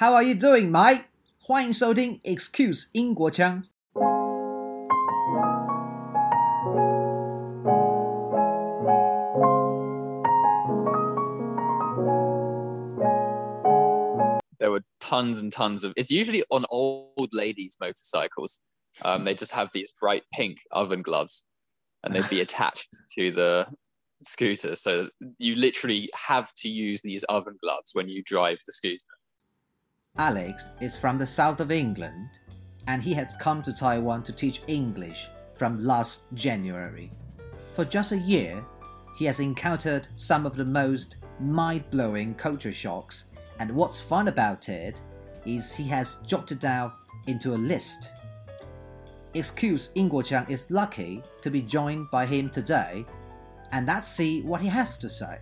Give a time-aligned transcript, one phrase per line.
[0.00, 1.05] How are you doing, Mike？
[1.39, 3.67] 欢迎收听 Excuse 英国腔。
[14.59, 15.91] there were tons and tons of.
[15.97, 18.59] It's usually on old ladies' motorcycles.
[19.03, 21.45] Um, they just have these bright pink oven gloves,
[22.03, 22.87] and they'd be attached
[23.17, 23.65] to the
[24.23, 24.75] scooter.
[24.75, 28.99] So you literally have to use these oven gloves when you drive the scooter.
[30.17, 32.29] Alex is from the south of England,
[32.87, 37.11] and he has come to Taiwan to teach English from last January.
[37.73, 38.63] For just a year,
[39.17, 43.25] he has encountered some of the most mind blowing culture shocks,
[43.59, 44.99] and what's fun about it
[45.45, 46.91] is he has jotted down
[47.27, 48.11] into a list.
[49.33, 53.05] Excuse Ingguochang is lucky to be joined by him today,
[53.71, 55.39] and let's see what he has to say.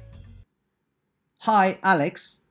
[1.40, 2.42] Hi, Alex.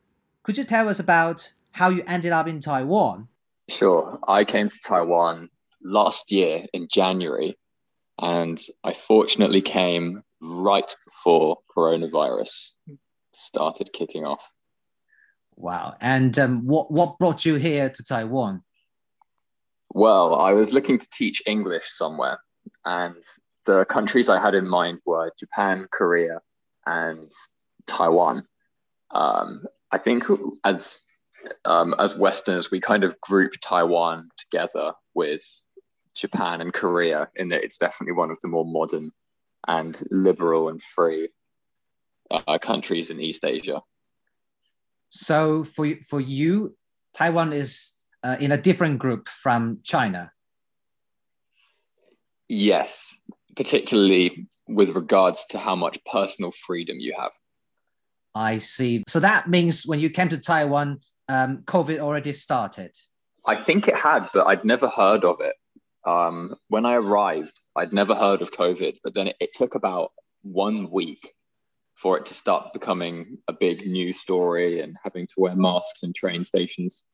[0.42, 3.28] Could you tell us about how you ended up in Taiwan?
[3.68, 4.18] Sure.
[4.26, 5.50] I came to Taiwan
[5.82, 7.58] last year in January,
[8.20, 12.70] and I fortunately came right before coronavirus
[13.34, 14.50] started kicking off.
[15.56, 15.94] Wow.
[16.00, 18.62] And um, what, what brought you here to Taiwan?
[19.90, 22.38] Well, I was looking to teach English somewhere,
[22.84, 23.22] and
[23.64, 26.40] the countries I had in mind were Japan, Korea,
[26.86, 27.30] and
[27.86, 28.46] Taiwan.
[29.10, 30.24] Um, I think
[30.64, 31.02] as
[31.64, 35.42] um, as Westerners, we kind of group Taiwan together with
[36.14, 39.10] Japan and Korea in that it's definitely one of the more modern
[39.66, 41.28] and liberal and free
[42.30, 43.80] uh, countries in East Asia.
[45.10, 46.76] So for for you,
[47.14, 50.32] Taiwan is uh, in a different group from China.
[52.48, 53.16] Yes,
[53.56, 57.32] particularly with regards to how much personal freedom you have.
[58.34, 59.04] I see.
[59.08, 62.96] So that means when you came to Taiwan, um, COVID already started.
[63.46, 65.54] I think it had, but I'd never heard of it.
[66.06, 70.12] Um, when I arrived, I'd never heard of COVID, but then it, it took about
[70.42, 71.34] one week
[71.94, 76.12] for it to start becoming a big news story and having to wear masks in
[76.12, 77.04] train stations.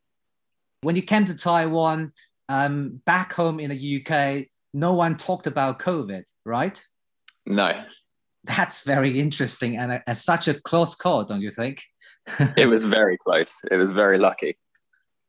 [0.82, 2.12] When you came to Taiwan,
[2.50, 6.82] um, back home in the UK, no one talked about COVID, right?
[7.46, 7.84] No.
[8.44, 11.82] That's very interesting and a, a, such a close call, don't you think?
[12.56, 13.60] it was very close.
[13.70, 14.56] It was very lucky.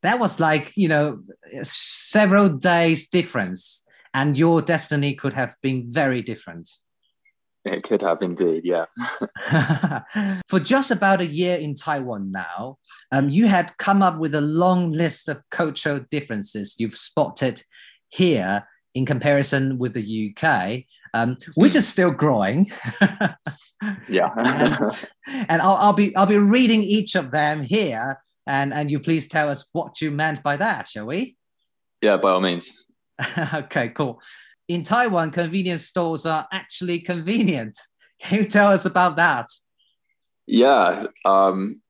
[0.04, 1.22] That was like, you know,
[1.64, 3.84] several days difference,
[4.14, 6.70] and your destiny could have been very different.
[7.66, 8.86] It could have indeed, yeah.
[10.48, 12.78] For just about a year in Taiwan now,
[13.12, 17.64] um, you had come up with a long list of cultural differences you've spotted
[18.10, 22.72] here in comparison with the UK, um, which is still growing.
[24.10, 25.08] yeah, and,
[25.50, 29.28] and I'll, I'll, be I'll be reading each of them here, and and you please
[29.28, 31.36] tell us what you meant by that, shall we?
[32.02, 32.72] Yeah, by all means.
[33.54, 34.22] okay, cool.
[34.68, 37.78] In Taiwan, convenience stores are actually convenient.
[38.20, 39.48] Can you tell us about that?
[40.48, 41.82] Yeah, um,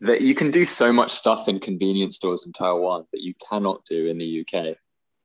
[0.00, 3.84] that you can do so much stuff in convenience stores in Taiwan that you cannot
[3.84, 4.76] do in the UK.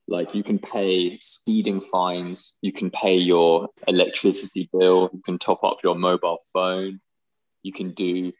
[0.09, 5.63] Like you can pay speeding fines, you can pay your electricity bill, you can top
[5.63, 6.99] up your mobile phone,
[7.61, 8.33] you can do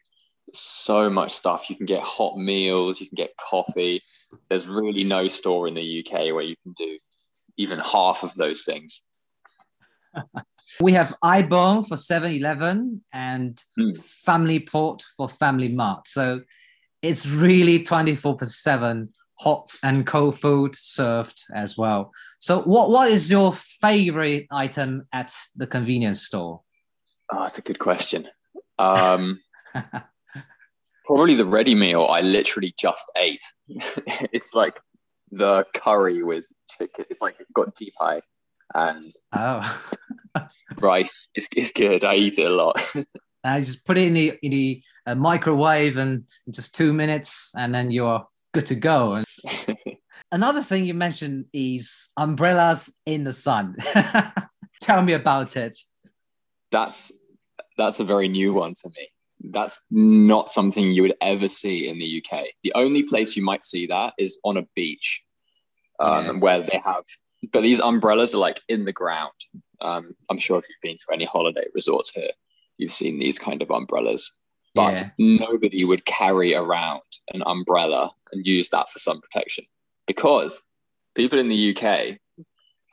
[0.52, 1.70] so much stuff.
[1.70, 4.02] You can get hot meals, you can get coffee.
[4.48, 6.98] There's really no store in the UK where you can do
[7.56, 9.02] even half of those things.
[10.80, 13.96] we have ibon for 7 Eleven and mm.
[14.26, 16.08] FamiPort for Family Mart.
[16.08, 16.42] So
[17.02, 19.08] it's really 24 7
[19.40, 22.12] hot and cold food served as well.
[22.40, 26.60] So, what what is your favorite item at the convenience store?
[27.32, 28.28] Oh, that's a good question.
[28.78, 29.40] Um,
[31.06, 33.42] probably the ready meal I literally just ate.
[33.68, 34.78] it's like
[35.30, 36.46] the curry with
[36.76, 37.06] chicken.
[37.08, 38.20] It's like got deep pie
[38.74, 39.82] and oh.
[40.80, 41.28] rice.
[41.34, 42.04] It's, it's good.
[42.04, 42.78] I eat it a lot.
[43.42, 47.74] I just put it in the in the uh, microwave and just two minutes, and
[47.74, 49.14] then you're good to go.
[49.14, 49.26] And
[50.32, 53.76] another thing you mentioned is umbrellas in the sun.
[54.82, 55.76] Tell me about it.
[56.70, 57.12] That's
[57.76, 59.08] that's a very new one to me.
[59.50, 62.44] That's not something you would ever see in the UK.
[62.62, 65.22] The only place you might see that is on a beach,
[65.98, 66.32] um, yeah.
[66.32, 67.04] where they have.
[67.52, 69.32] But these umbrellas are like in the ground.
[69.80, 72.30] Um, I'm sure if you've been to any holiday resorts here,
[72.76, 74.30] you've seen these kind of umbrellas
[74.74, 75.38] but yeah.
[75.40, 77.02] nobody would carry around
[77.32, 79.64] an umbrella and use that for sun protection
[80.06, 80.62] because
[81.14, 82.18] people in the UK,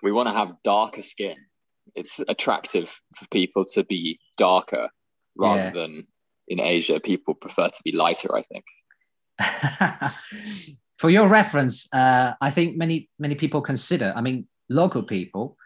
[0.04, 1.36] we want to have darker skin.
[1.96, 4.90] It's attractive for people to be darker
[5.36, 5.70] rather yeah.
[5.72, 6.08] than
[6.48, 8.66] in Asia, people prefer to be lighter, I think.
[10.98, 15.58] For your reference, uh, I think many many people consider, I mean, local people,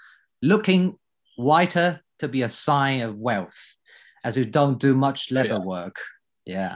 [0.41, 0.97] looking
[1.37, 3.57] whiter to be a sign of wealth,
[4.23, 5.59] as you don't do much leather yeah.
[5.59, 5.99] work.
[6.45, 6.75] Yeah,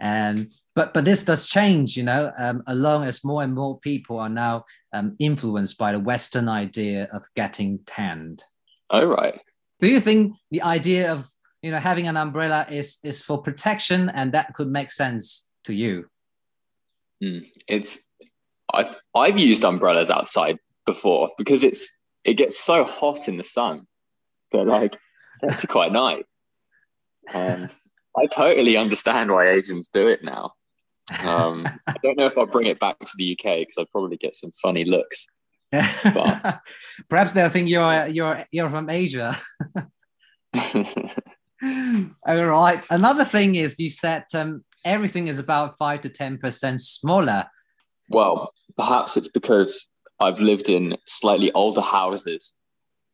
[0.00, 4.18] and but but this does change, you know, um, along as more and more people
[4.18, 8.44] are now um, influenced by the Western idea of getting tanned.
[8.90, 9.40] Oh right.
[9.80, 11.28] Do you think the idea of
[11.62, 15.72] you know having an umbrella is is for protection, and that could make sense to
[15.72, 16.06] you?
[17.22, 18.02] Mm, it's
[18.72, 21.90] I've I've used umbrellas outside before because it's
[22.24, 23.86] it gets so hot in the sun
[24.52, 24.96] that like
[25.34, 26.22] it's actually quite nice.
[27.32, 27.70] And
[28.16, 30.52] I totally understand why Asians do it now.
[31.22, 34.16] Um, I don't know if I'll bring it back to the UK because I'd probably
[34.16, 35.26] get some funny looks.
[35.70, 36.60] But...
[37.08, 39.38] Perhaps they'll think you're you're you're from Asia.
[42.26, 42.82] All right.
[42.90, 47.46] Another thing is you said um, everything is about five to ten percent smaller.
[48.08, 49.88] Well, perhaps it's because
[50.20, 52.54] I've lived in slightly older houses,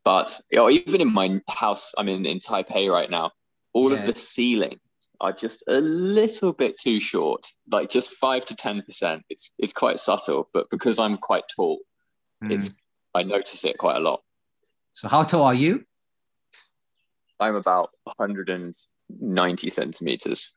[0.05, 3.32] but you know, even in my house, I'm in in Taipei right now.
[3.73, 3.99] All yeah.
[3.99, 4.81] of the ceilings
[5.21, 9.23] are just a little bit too short, like just five to ten percent.
[9.31, 11.81] It's it's quite subtle, but because I'm quite tall,
[12.43, 12.53] mm.
[12.53, 12.71] it's
[13.15, 14.23] I notice it quite a lot.
[14.93, 15.85] So how tall are you?
[17.41, 20.53] I'm about 190 centimeters.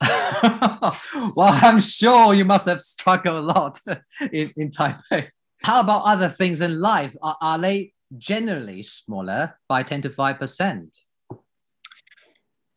[0.00, 0.94] well,
[1.36, 3.78] I'm sure you must have struggled a lot
[4.32, 5.28] in, in Taipei.
[5.62, 7.14] How about other things in life?
[7.20, 10.98] Are, are they generally smaller by 10 to 5%?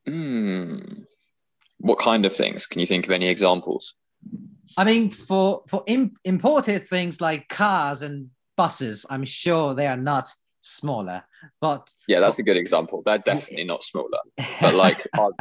[0.06, 0.80] Hmm.
[1.80, 2.66] What kind of things?
[2.66, 3.96] Can you think of any examples?
[4.78, 9.98] I mean, for, for Im- imported things like cars and buses, I'm sure they are
[9.98, 10.30] not
[10.62, 11.24] smaller.
[11.62, 13.04] But yeah, that's a good example.
[13.06, 14.20] They're definitely not smaller.
[14.62, 15.32] But like our,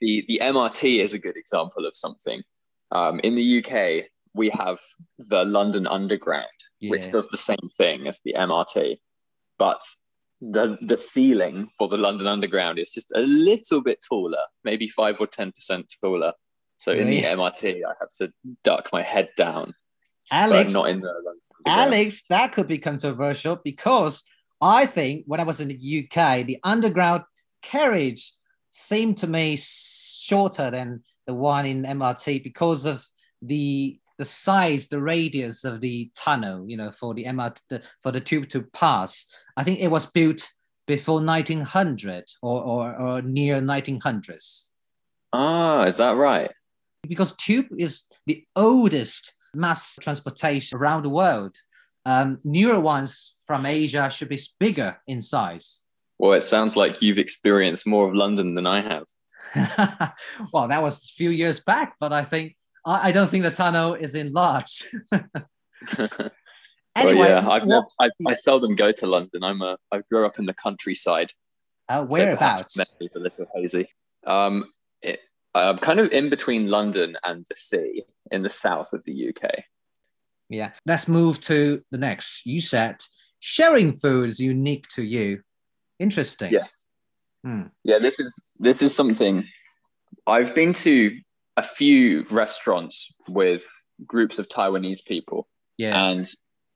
[0.00, 2.42] the the MRT is a good example of something.
[2.90, 4.78] Um, in the UK, we have
[5.18, 6.46] the London Underground,
[6.80, 6.90] yeah.
[6.90, 8.98] which does the same thing as the MRT,
[9.58, 9.82] but
[10.40, 15.20] the the ceiling for the London Underground is just a little bit taller, maybe five
[15.20, 16.32] or ten percent taller.
[16.78, 18.32] So in the MRT, I have to
[18.64, 19.74] duck my head down.
[20.32, 21.12] Alex, not in the
[21.66, 24.24] Alex, that could be controversial because
[24.62, 27.24] I think when I was in the UK, the underground
[27.60, 28.32] carriage
[28.70, 33.06] seemed to me shorter than the one in MRT because of
[33.42, 38.12] the the size, the radius of the tunnel, you know, for the MRT the, for
[38.12, 39.24] the tube to pass.
[39.56, 40.46] I think it was built
[40.86, 44.68] before 1900 or, or, or near 1900s.
[45.32, 46.52] Ah, is that right?
[47.08, 51.56] Because tube is the oldest mass transportation around the world.
[52.04, 55.80] Um, newer ones from Asia should be bigger in size.
[56.18, 60.12] Well, it sounds like you've experienced more of London than I have.
[60.52, 62.56] well, that was a few years back, but I think
[62.90, 64.84] I, I don't think the tunnel is enlarged.
[65.12, 66.30] anyway,
[66.96, 69.44] well, yeah, I've never, I, I, seldom go to London.
[69.44, 71.32] I'm a I grew up in the countryside.
[71.88, 72.74] Uh, whereabouts?
[72.74, 73.88] So memories a little hazy.
[74.26, 74.64] Um,
[75.02, 75.20] it,
[75.54, 79.64] I'm kind of in between London and the sea in the south of the UK.
[80.48, 82.44] Yeah, let's move to the next.
[82.44, 82.96] You said
[83.38, 85.40] sharing food is unique to you.
[85.98, 86.52] Interesting.
[86.52, 86.86] Yes.
[87.44, 87.62] Hmm.
[87.84, 89.44] Yeah, this is this is something
[90.26, 91.16] I've been to
[91.60, 93.64] a few restaurants with
[94.06, 95.46] groups of Taiwanese people.
[95.76, 96.08] Yeah.
[96.08, 96.26] And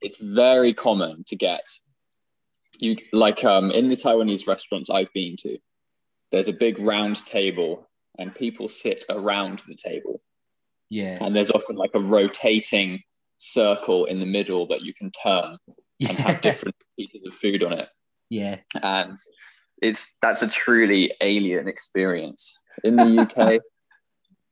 [0.01, 1.65] it's very common to get
[2.79, 5.57] you like um in the Taiwanese restaurants I've been to,
[6.31, 10.21] there's a big round table and people sit around the table.
[10.89, 11.17] Yeah.
[11.19, 13.01] And there's often like a rotating
[13.37, 15.57] circle in the middle that you can turn
[15.97, 16.09] yeah.
[16.09, 17.89] and have different pieces of food on it.
[18.29, 18.57] Yeah.
[18.83, 19.17] And
[19.81, 22.53] it's that's a truly alien experience.
[22.83, 23.61] In the UK,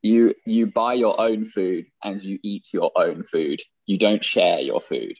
[0.04, 3.60] you you buy your own food and you eat your own food.
[3.86, 5.16] You don't share your food.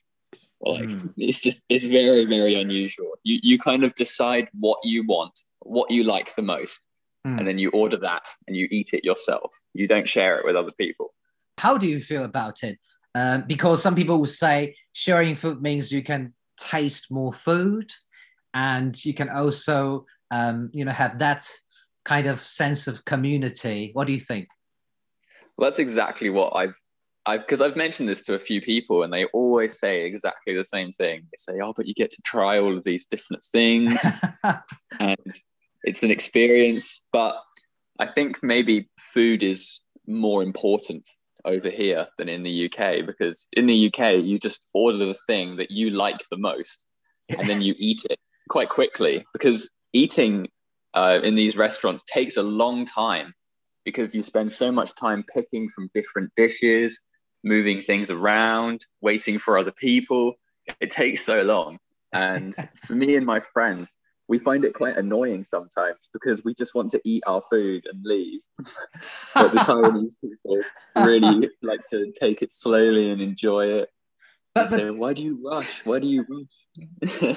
[0.61, 1.12] Like mm.
[1.17, 3.12] it's just it's very very unusual.
[3.23, 6.87] You you kind of decide what you want, what you like the most,
[7.26, 7.38] mm.
[7.38, 9.50] and then you order that and you eat it yourself.
[9.73, 11.14] You don't share it with other people.
[11.59, 12.79] How do you feel about it?
[13.14, 17.91] Um, because some people will say sharing food means you can taste more food
[18.53, 21.49] and you can also um, you know have that
[22.05, 24.47] kind of sense of community what do you think
[25.57, 26.79] well that's exactly what i've
[27.27, 30.65] i've because i've mentioned this to a few people and they always say exactly the
[30.65, 31.21] same thing.
[31.23, 34.05] They say oh but you get to try all of these different things.
[35.01, 35.17] And
[35.85, 37.37] it's an experience but
[38.01, 41.09] i think maybe food is more important
[41.45, 45.57] over here than in the uk because in the uk you just order the thing
[45.57, 46.85] that you like the most
[47.29, 48.19] and then you eat it
[48.49, 50.49] quite quickly because eating
[50.95, 53.35] uh, in these restaurants takes a long time
[53.85, 57.00] because you spend so much time picking from different dishes
[57.45, 60.35] moving things around, waiting for other people.
[60.81, 61.79] It takes so long.
[62.12, 62.55] And
[62.87, 63.95] for me and my friends,
[64.26, 68.03] we find it quite annoying sometimes because we just want to eat our food and
[68.05, 68.41] leave.
[69.35, 70.61] but the Taiwanese people
[70.97, 73.91] really like to take it slowly and enjoy it.
[74.55, 75.85] But, but say, why do you rush?
[75.85, 77.37] Why do you rush?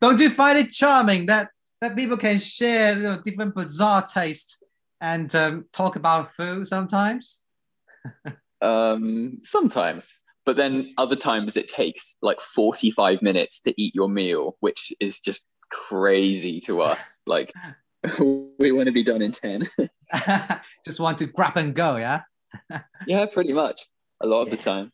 [0.00, 4.61] Don't you find it charming that that people can share you know, different bizarre taste
[5.02, 7.42] and um, talk about food sometimes?
[8.62, 14.56] um, sometimes but then other times it takes like 45 minutes to eat your meal
[14.60, 17.20] which is just crazy to us.
[17.26, 17.52] Like
[18.58, 19.62] we want to be done in 10
[20.84, 22.22] just want to grab and go yeah?
[23.06, 23.80] Yeah pretty much.
[24.20, 24.56] A lot of yeah.
[24.56, 24.92] the time.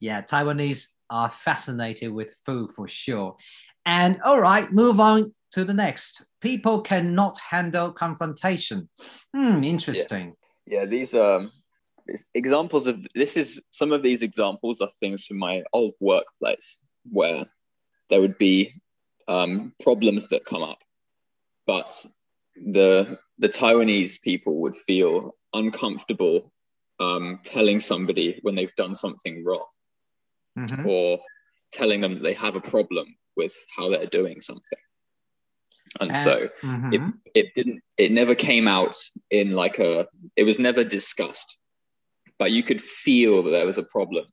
[0.00, 3.36] Yeah taiwanese are fascinated with food for sure.
[3.84, 8.88] And all right move on to the next people cannot handle confrontation
[9.34, 10.34] hmm interesting
[10.66, 11.50] yeah, yeah these um
[12.34, 17.46] examples of this is some of these examples are things from my old workplace where
[18.10, 18.72] there would be
[19.28, 20.82] um, problems that come up,
[21.66, 22.04] but
[22.56, 26.52] the the Taiwanese people would feel uncomfortable
[27.00, 29.66] um, telling somebody when they've done something wrong,
[30.58, 30.86] mm-hmm.
[30.86, 31.18] or
[31.72, 33.06] telling them that they have a problem
[33.36, 34.78] with how they're doing something.
[36.00, 36.92] And uh, so mm-hmm.
[36.92, 38.96] it, it didn't it never came out
[39.30, 41.58] in like a it was never discussed
[42.38, 44.24] but you could feel that there was a problem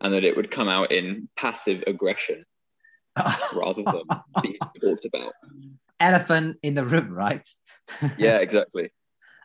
[0.00, 2.44] and that it would come out in passive aggression
[3.54, 4.02] rather than
[4.42, 5.32] being talked about.
[5.98, 7.46] Elephant in the room, right?
[8.18, 8.90] yeah, exactly.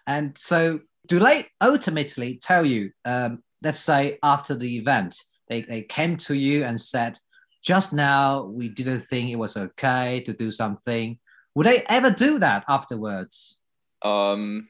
[0.07, 5.17] And so, do they ultimately tell you, um, let's say after the event,
[5.49, 7.19] they, they came to you and said,
[7.61, 11.19] just now we didn't think it was okay to do something.
[11.55, 13.59] Would they ever do that afterwards?
[14.01, 14.67] Um,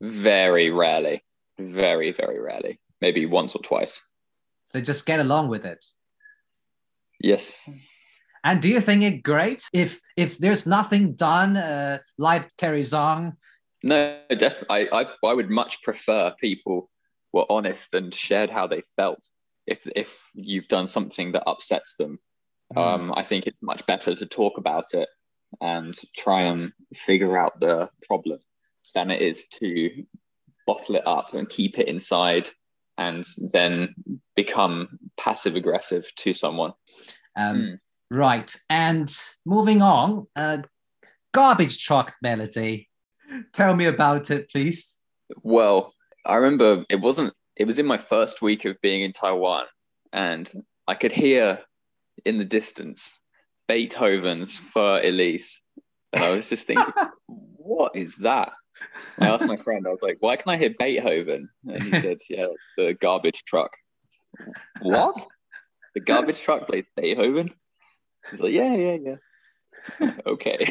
[0.00, 1.24] very rarely.
[1.58, 2.78] Very, very rarely.
[3.00, 4.00] Maybe once or twice.
[4.64, 5.84] So they just get along with it.
[7.20, 7.68] Yes.
[8.44, 13.36] And do you think it great if if there's nothing done, uh, life carries on?
[13.82, 14.88] No, definitely.
[14.92, 16.90] I, I I would much prefer people
[17.32, 19.24] were honest and shared how they felt.
[19.66, 22.20] If if you've done something that upsets them,
[22.76, 22.80] mm.
[22.80, 25.08] um, I think it's much better to talk about it
[25.60, 28.38] and try and figure out the problem
[28.94, 30.04] than it is to
[30.66, 32.50] bottle it up and keep it inside
[32.98, 33.94] and then
[34.34, 36.72] become passive aggressive to someone.
[37.36, 37.78] Um, mm.
[38.10, 38.54] Right.
[38.68, 39.14] And
[39.44, 40.58] moving on, uh,
[41.32, 42.88] garbage truck melody.
[43.52, 45.00] Tell me about it, please.
[45.42, 45.92] Well,
[46.24, 49.66] I remember it wasn't, it was in my first week of being in Taiwan,
[50.12, 50.50] and
[50.86, 51.60] I could hear
[52.24, 53.12] in the distance
[53.68, 55.60] Beethoven's Für Elise.
[56.12, 56.92] And I was just thinking,
[57.26, 58.52] what is that?
[59.18, 61.48] I asked my friend, I was like, why can I hear Beethoven?
[61.66, 62.46] And he said, yeah,
[62.76, 63.76] the garbage truck.
[64.80, 65.16] what?
[65.94, 67.50] The garbage truck plays Beethoven?
[68.30, 68.98] He's like, yeah, yeah,
[70.00, 70.10] yeah.
[70.26, 70.68] okay.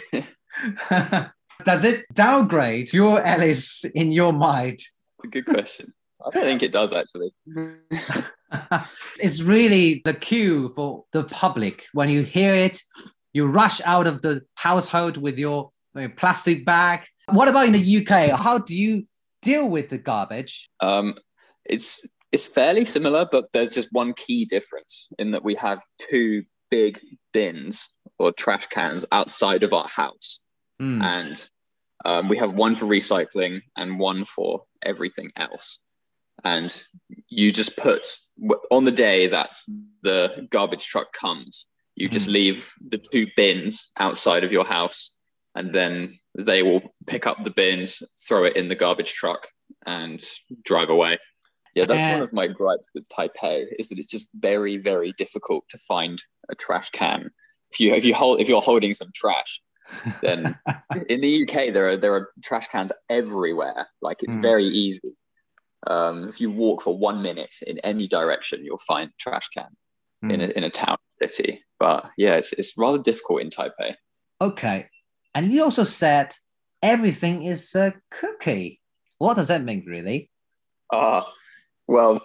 [1.64, 4.80] Does it downgrade your Alice in your mind?
[5.30, 5.94] good question.
[6.26, 7.32] I don't think it does actually.
[9.22, 11.86] it's really the cue for the public.
[11.94, 12.82] When you hear it,
[13.34, 17.98] you rush out of the household with your, your plastic bag what about in the
[17.98, 18.40] UK?
[18.40, 19.04] How do you
[19.42, 20.70] deal with the garbage?
[20.80, 21.16] Um,
[21.66, 26.44] it's it's fairly similar, but there's just one key difference in that we have two
[26.70, 27.00] big
[27.34, 27.90] bins
[28.20, 30.40] or trash cans outside of our house,
[30.82, 31.04] mm.
[31.04, 31.50] and
[32.06, 35.80] um, we have one for recycling and one for everything else.
[36.44, 36.84] And
[37.30, 38.18] you just put
[38.72, 39.58] on the day that
[40.04, 42.12] the garbage truck comes, you mm.
[42.12, 42.34] just hmm.
[42.34, 45.18] leave the two bins outside of your house
[45.58, 49.48] and then they will pick up the bins, throw it in the garbage truck,
[49.88, 50.24] and
[50.64, 51.18] drive away.
[51.74, 55.14] Yeah, that's uh, one of my gripes with Taipei is that it's just very, very
[55.18, 57.32] difficult to find a trash can.
[57.72, 59.62] If you if you hold if you're holding some trash,
[60.22, 60.58] then
[61.10, 63.88] in the UK there are there are trash cans everywhere.
[64.02, 64.42] Like it's mm.
[64.42, 65.16] very easy.
[65.86, 69.70] Um, if you walk for one minute in any direction, you'll find trash can
[70.24, 70.34] mm.
[70.34, 71.64] in a, in a town city.
[71.80, 73.96] But yeah, it's it's rather difficult in Taipei.
[74.42, 74.88] Okay,
[75.36, 76.34] and you also said
[76.82, 78.82] everything is a cookie.
[79.20, 80.30] What does that mean, really?
[80.92, 81.30] Ah, uh,
[81.88, 82.22] well,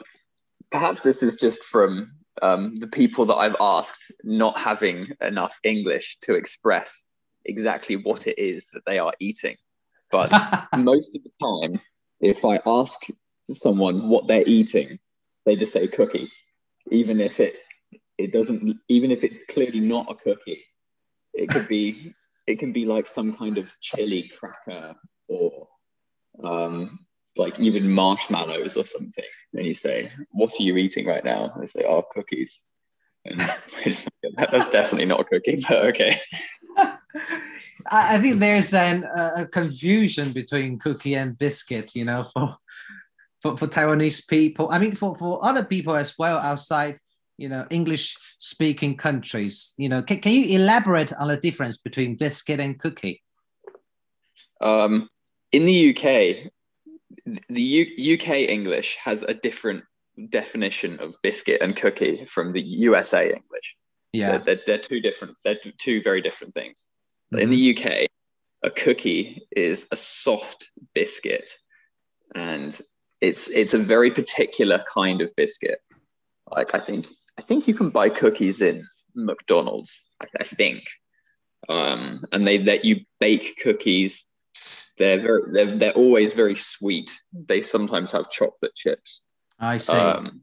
[0.71, 6.19] perhaps this is just from um, the people that I've asked not having enough English
[6.23, 7.05] to express
[7.45, 9.57] exactly what it is that they are eating.
[10.11, 10.31] But
[10.77, 11.81] most of the time,
[12.21, 13.01] if I ask
[13.49, 14.99] someone what they're eating,
[15.45, 16.31] they just say cookie,
[16.91, 17.57] even if it
[18.19, 20.65] it doesn't, even if it's clearly not a cookie.
[21.35, 22.15] It could be
[22.47, 24.95] it can be like some kind of chili cracker
[25.29, 25.69] or
[26.43, 26.99] um,
[27.37, 31.67] like even marshmallows or something, and you say, "What are you eating right now?" They
[31.67, 32.61] say, "Oh, cookies."
[33.25, 33.39] And
[34.37, 36.21] that's definitely not a cookie, but okay.
[37.87, 42.57] I think there's an, a confusion between cookie and biscuit, you know, for,
[43.43, 44.69] for, for Taiwanese people.
[44.71, 46.99] I mean, for, for other people as well outside,
[47.37, 52.17] you know, English speaking countries, you know, can, can you elaborate on the difference between
[52.17, 53.23] biscuit and cookie?
[54.61, 55.09] Um,
[55.51, 56.51] in the UK,
[57.49, 59.85] the U- UK English has a different
[60.29, 63.77] definition of biscuit and cookie from the USA English.
[64.13, 65.37] Yeah, they're, they're, they're two different.
[65.45, 66.89] They're two very different things.
[67.33, 67.43] Mm-hmm.
[67.43, 68.09] In the UK,
[68.63, 71.51] a cookie is a soft biscuit,
[72.35, 72.79] and
[73.23, 75.79] it's it's a very particular kind of biscuit.
[76.51, 77.07] Like I think
[77.39, 80.05] I think you can buy cookies in McDonald's.
[80.21, 80.83] I, I think,
[81.71, 84.27] um, and they let you bake cookies
[84.99, 87.11] they're very they're, they're always very sweet.
[87.33, 89.23] They sometimes have chocolate chips.
[89.59, 89.93] I see.
[89.93, 90.43] Um,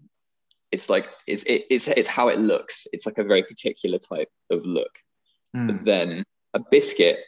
[0.71, 2.87] it's like it's it, it's it's how it looks.
[2.91, 4.91] It's like a very particular type of look.
[5.55, 5.67] Mm.
[5.67, 7.19] But then a biscuit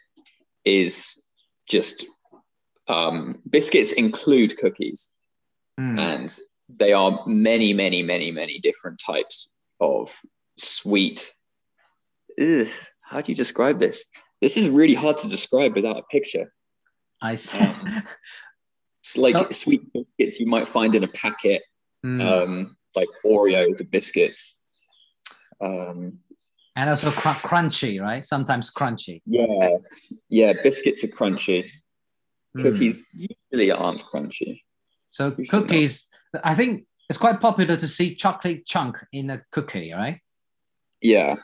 [0.65, 1.23] is
[1.67, 2.05] just
[2.87, 5.11] um, biscuits include cookies,
[5.79, 5.99] mm.
[5.99, 10.13] and they are many, many, many, many different types of
[10.57, 11.31] sweet.
[12.39, 12.67] Ugh,
[13.01, 14.05] how do you describe this?
[14.41, 16.53] This is really hard to describe without a picture.
[17.21, 17.59] I see.
[17.59, 18.03] Um,
[19.15, 21.61] like sweet biscuits you might find in a packet,
[22.05, 22.21] mm.
[22.21, 24.59] um, like Oreo, the biscuits.
[25.59, 26.19] Um,
[26.75, 28.23] and also cr- crunchy, right?
[28.25, 29.21] Sometimes crunchy.
[29.25, 29.77] Yeah,
[30.29, 30.53] yeah.
[30.63, 31.69] Biscuits are crunchy.
[32.57, 32.61] Mm.
[32.63, 34.61] Cookies usually aren't crunchy.
[35.11, 36.07] So usually cookies.
[36.43, 40.19] I think it's quite popular to see chocolate chunk in a cookie, right?
[41.01, 41.35] Yeah.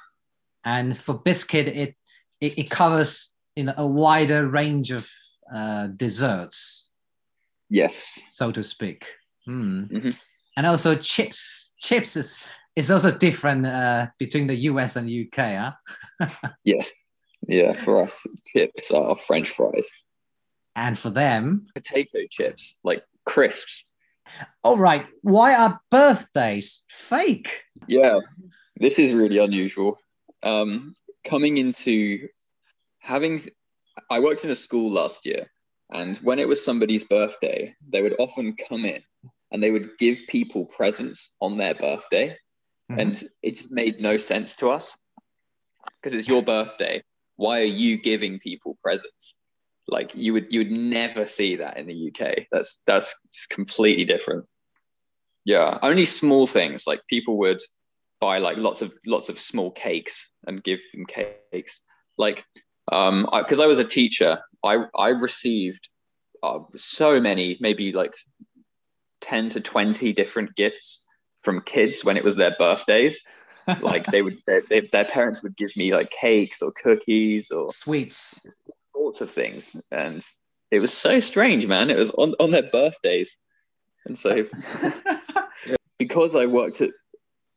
[0.65, 1.95] And for biscuit, it
[2.41, 5.09] it, it covers in a wider range of
[5.53, 6.89] uh, desserts.
[7.69, 8.19] Yes.
[8.31, 9.05] So to speak.
[9.47, 9.91] Mm.
[9.91, 10.09] Mm-hmm.
[10.55, 11.73] And also chips.
[11.79, 12.43] Chips is
[12.75, 15.73] is also different uh, between the US and UK,
[16.19, 16.49] huh?
[16.63, 16.93] yes.
[17.47, 19.89] Yeah, for us, chips are French fries.
[20.75, 23.85] And for them, potato chips, like crisps.
[24.63, 25.05] All right.
[25.21, 27.63] Why are birthdays fake?
[27.87, 28.19] Yeah,
[28.77, 29.97] this is really unusual.
[30.41, 32.27] Um, coming into
[32.99, 33.41] having
[34.09, 35.47] I worked in a school last year,
[35.91, 39.01] and when it was somebody's birthday, they would often come in
[39.51, 42.35] and they would give people presents on their birthday.
[42.91, 42.99] Mm-hmm.
[42.99, 44.95] And it made no sense to us
[45.95, 47.03] because it's your birthday.
[47.35, 49.35] Why are you giving people presents?
[49.87, 52.47] Like you would you would never see that in the UK.
[52.51, 53.15] That's that's
[53.49, 54.45] completely different.
[55.45, 57.61] Yeah, only small things like people would
[58.19, 61.81] buy like lots of lots of small cakes and give them cakes.
[62.17, 62.43] Like
[62.91, 65.89] um because I, I, was a teacher i i received
[66.43, 68.13] uh, so many maybe like
[69.21, 71.03] 10 to 20 different gifts
[71.43, 73.19] from kids when it was their birthdays
[73.81, 78.39] like they would they, their parents would give me like cakes or cookies or sweets
[79.07, 80.25] sorts of things and
[80.71, 83.37] it was so strange man it was on, on their birthdays
[84.05, 84.45] and so
[85.99, 86.91] because i worked at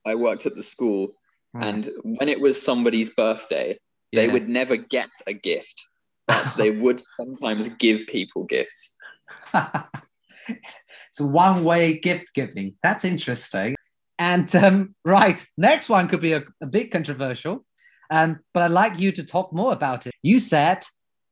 [0.07, 1.13] i worked at the school
[1.55, 3.77] and when it was somebody's birthday
[4.13, 5.87] they would never get a gift,
[6.27, 8.97] but they would sometimes give people gifts.
[10.49, 12.75] it's one way gift giving.
[12.83, 13.77] That's interesting.
[14.19, 17.65] And um, right, next one could be a, a bit controversial,
[18.11, 20.13] um, but I'd like you to talk more about it.
[20.23, 20.85] You said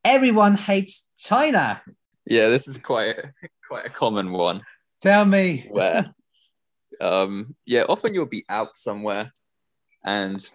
[0.09, 1.83] everyone hates China.
[2.27, 3.16] Yeah, this is quite
[3.68, 4.62] quite a common one.
[5.03, 6.14] Tell me where.
[7.01, 9.33] um, yeah, often you'll be out somewhere,
[10.05, 10.49] and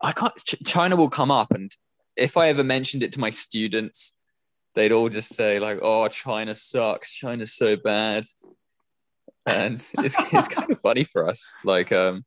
[0.00, 0.36] I can't.
[0.64, 1.74] China will come up, and
[2.16, 4.14] if I ever mentioned it to my students,
[4.74, 7.12] they'd all just say like, "Oh, China sucks.
[7.12, 8.24] China's so bad,"
[9.46, 11.46] and it's it's kind of funny for us.
[11.64, 12.24] Like, um,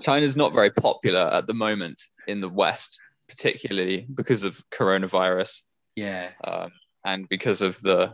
[0.00, 5.62] China's not very popular at the moment in the West, particularly because of coronavirus.
[5.96, 6.70] Yeah, um,
[7.04, 8.12] and because of the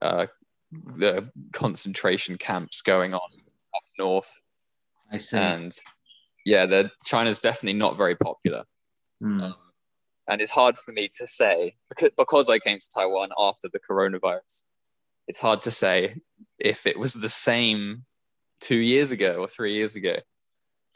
[0.00, 0.26] uh,
[0.72, 3.20] the concentration camps going on
[3.74, 4.40] up north.
[5.10, 5.38] I see.
[5.38, 5.72] And
[6.44, 8.64] yeah, China's definitely not very popular.
[9.22, 9.42] Mm.
[9.42, 9.54] Um,
[10.28, 13.80] and it's hard for me to say because, because I came to Taiwan after the
[13.80, 14.64] coronavirus.
[15.26, 16.16] It's hard to say
[16.58, 18.04] if it was the same
[18.60, 20.16] two years ago or three years ago,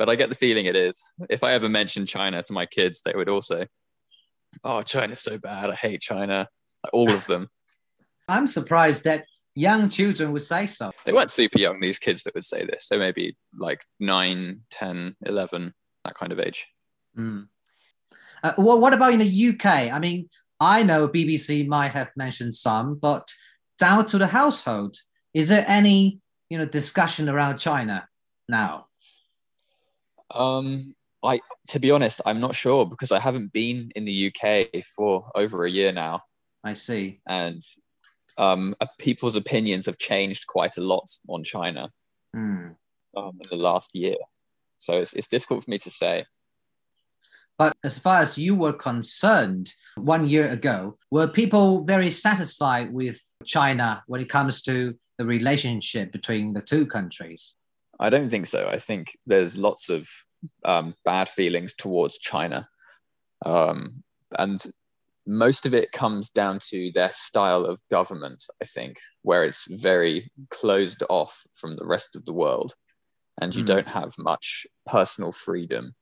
[0.02, 1.00] but I get the feeling it is.
[1.30, 3.66] If I ever mention China to my kids, they would also, say,
[4.64, 5.70] "Oh, China's so bad.
[5.70, 6.48] I hate China."
[6.92, 7.50] All of them.
[8.28, 10.90] I'm surprised that young children would say so.
[11.04, 12.88] They weren't super young, these kids that would say this.
[12.88, 15.72] They may be like 9, 10, 11,
[16.04, 16.66] that kind of age.
[17.16, 17.46] Mm.
[18.42, 19.66] Uh, well, what about in the UK?
[19.66, 23.28] I mean, I know BBC might have mentioned some, but
[23.78, 24.96] down to the household,
[25.32, 26.18] is there any
[26.50, 28.08] you know discussion around China
[28.48, 28.86] now?
[30.34, 34.84] Um, I to be honest, I'm not sure because I haven't been in the UK
[34.84, 36.22] for over a year now.
[36.64, 37.20] I see.
[37.26, 37.62] And
[38.38, 41.90] um, uh, people's opinions have changed quite a lot on China
[42.34, 42.74] mm.
[43.16, 44.16] um, in the last year.
[44.76, 46.24] So it's, it's difficult for me to say.
[47.58, 53.20] But as far as you were concerned one year ago, were people very satisfied with
[53.44, 57.54] China when it comes to the relationship between the two countries?
[58.02, 58.68] I don't think so.
[58.68, 60.08] I think there's lots of
[60.64, 62.68] um, bad feelings towards China.
[63.46, 64.02] Um,
[64.36, 64.60] and
[65.24, 70.32] most of it comes down to their style of government, I think, where it's very
[70.50, 72.74] closed off from the rest of the world.
[73.40, 73.66] And you mm.
[73.66, 75.94] don't have much personal freedom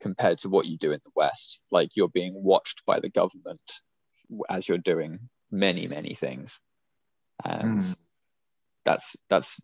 [0.00, 1.60] compared to what you do in the West.
[1.70, 3.62] Like you're being watched by the government
[4.50, 6.60] as you're doing many, many things.
[7.44, 7.96] And mm.
[8.84, 9.58] that's that's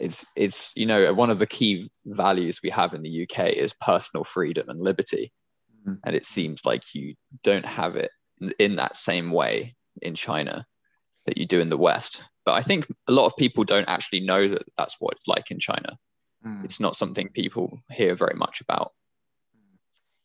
[0.00, 3.74] it's it's you know one of the key values we have in the UK is
[3.80, 5.32] personal freedom and liberty.
[5.86, 5.98] Mm.
[6.04, 8.10] And it seems like you don't have it
[8.58, 10.66] in that same way in China
[11.26, 12.22] that you do in the West.
[12.44, 15.50] But I think a lot of people don't actually know that that's what it's like
[15.50, 15.96] in China.
[16.46, 16.64] Mm.
[16.64, 18.92] It's not something people hear very much about.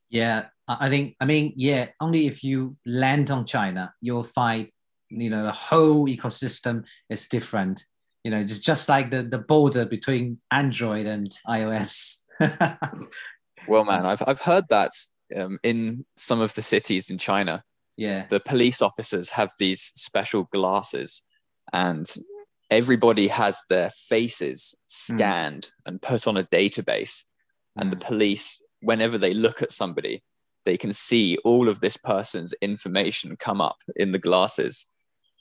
[0.10, 4.70] Yeah, I think I mean yeah, only if you land on China, you'll find
[5.10, 7.84] you know the whole ecosystem is different.
[8.24, 12.20] You know, it's just like the the border between Android and iOS.
[13.68, 14.92] well, man, I've I've heard that
[15.36, 17.64] um, in some of the cities in China.
[17.98, 21.22] Yeah, the police officers have these special glasses,
[21.74, 22.10] and
[22.70, 25.72] everybody has their faces scanned mm.
[25.86, 27.24] and put on a database,
[27.76, 28.04] and the hmm.
[28.04, 30.24] police whenever they look at somebody,
[30.66, 34.88] they can see all of this person's information come up in the glasses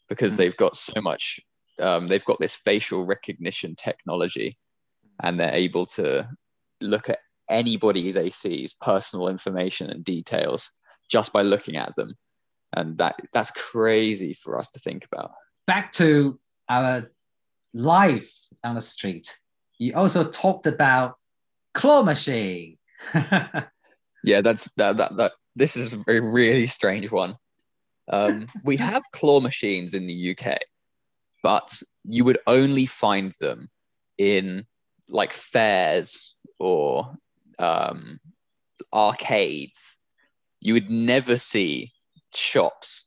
[0.08, 0.36] because mm.
[0.38, 1.40] they've got so much,
[1.80, 4.56] um, they've got this facial recognition technology
[5.22, 6.28] and they're able to
[6.80, 10.70] look at anybody they see's personal information and details
[11.10, 12.14] just by looking at them.
[12.74, 15.32] And that that's crazy for us to think about.
[15.66, 16.38] Back to
[16.68, 17.10] our
[17.72, 18.30] life
[18.62, 19.38] on the street.
[19.78, 21.16] You also talked about
[21.72, 22.78] claw machine
[24.24, 27.36] yeah, that's that, that that this is a very really strange one.
[28.10, 30.58] Um, we have claw machines in the UK,
[31.42, 33.68] but you would only find them
[34.16, 34.66] in
[35.08, 37.16] like fairs or
[37.58, 38.20] um,
[38.92, 39.98] arcades.
[40.60, 41.92] You would never see
[42.34, 43.04] shops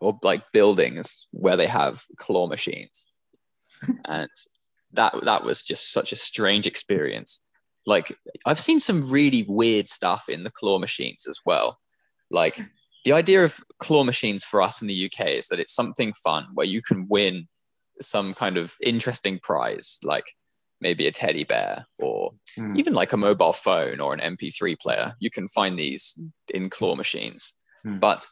[0.00, 3.06] or like buildings where they have claw machines,
[4.06, 4.30] and
[4.92, 7.40] that that was just such a strange experience
[7.86, 11.78] like I've seen some really weird stuff in the claw machines as well.
[12.30, 12.60] Like
[13.04, 16.46] the idea of claw machines for us in the UK is that it's something fun
[16.54, 17.48] where you can win
[18.00, 20.24] some kind of interesting prize, like
[20.80, 22.76] maybe a teddy bear or mm.
[22.78, 25.14] even like a mobile phone or an MP3 player.
[25.18, 26.18] You can find these
[26.52, 27.52] in claw machines.
[27.84, 28.00] Mm.
[28.00, 28.26] But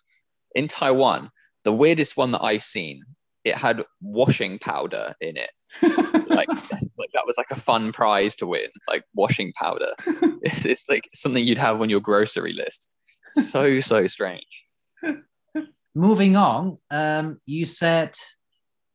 [0.54, 1.30] in Taiwan,
[1.64, 3.02] the weirdest one that I've seen,
[3.44, 5.50] it had washing powder in it.
[6.28, 9.92] like like that was like a fun prize to win, like washing powder.
[10.06, 12.88] it's like something you'd have on your grocery list.
[13.32, 14.64] So so strange.
[15.94, 18.16] Moving on, um, you said,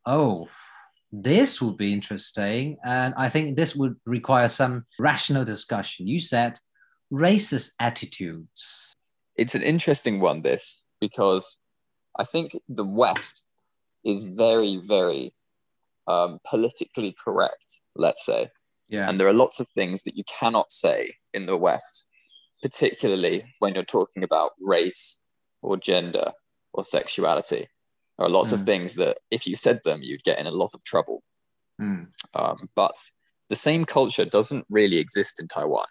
[0.06, 0.48] "Oh,
[1.12, 6.06] this would be interesting," and I think this would require some rational discussion.
[6.06, 6.58] You said
[7.12, 8.92] racist attitudes.
[9.36, 11.58] It's an interesting one, this, because
[12.18, 13.44] I think the West
[14.04, 15.34] is very, very
[16.06, 18.50] um, politically correct, let's say.
[18.88, 19.08] Yeah.
[19.08, 22.06] And there are lots of things that you cannot say in the West,
[22.64, 25.18] particularly when you're talking about race
[25.60, 26.32] or gender
[26.72, 27.68] or sexuality.
[28.16, 28.54] There are lots mm.
[28.54, 31.22] of things that if you said them, you'd get in a lot of trouble.
[31.78, 32.06] Mm.
[32.32, 32.96] Um, but
[33.50, 35.84] the same culture doesn't really exist in Taiwan.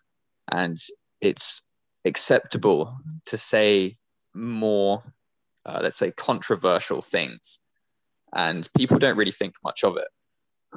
[0.51, 0.77] And
[1.21, 1.61] it's
[2.05, 3.93] acceptable to say
[4.33, 5.03] more,
[5.67, 7.59] uh, let's say, controversial things
[8.33, 10.07] and people don't really think much of it.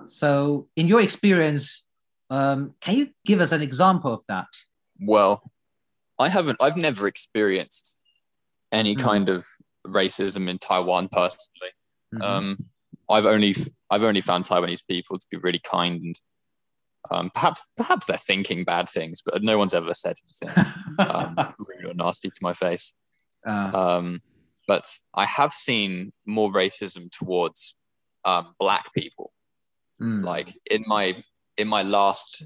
[0.08, 1.86] So, in your experience,
[2.28, 4.48] um, can you give us an example of that?
[5.00, 5.42] Well,
[6.18, 6.58] I haven't.
[6.60, 7.96] I've never experienced
[8.72, 9.00] any mm.
[9.00, 9.46] kind of
[9.86, 11.72] racism in Taiwan personally.
[12.14, 12.22] Mm-hmm.
[12.22, 12.58] Um,
[13.08, 13.54] I've only
[13.90, 16.20] I've only found Taiwanese people to be really kind and
[17.10, 20.64] um, perhaps perhaps they're thinking bad things, but no one's ever said anything
[20.98, 22.92] um, rude or nasty to my face.
[23.46, 23.70] Uh.
[23.72, 24.22] Um,
[24.66, 27.76] but I have seen more racism towards
[28.24, 29.32] um, black people.
[30.02, 30.24] Mm.
[30.24, 31.22] Like in my
[31.56, 32.42] in my last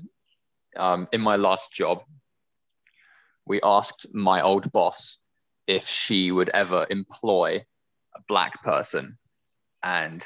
[0.77, 2.03] um, in my last job,
[3.51, 5.19] we asked my old boss
[5.67, 7.65] if she would ever employ
[8.15, 9.19] a black person,
[9.83, 10.25] and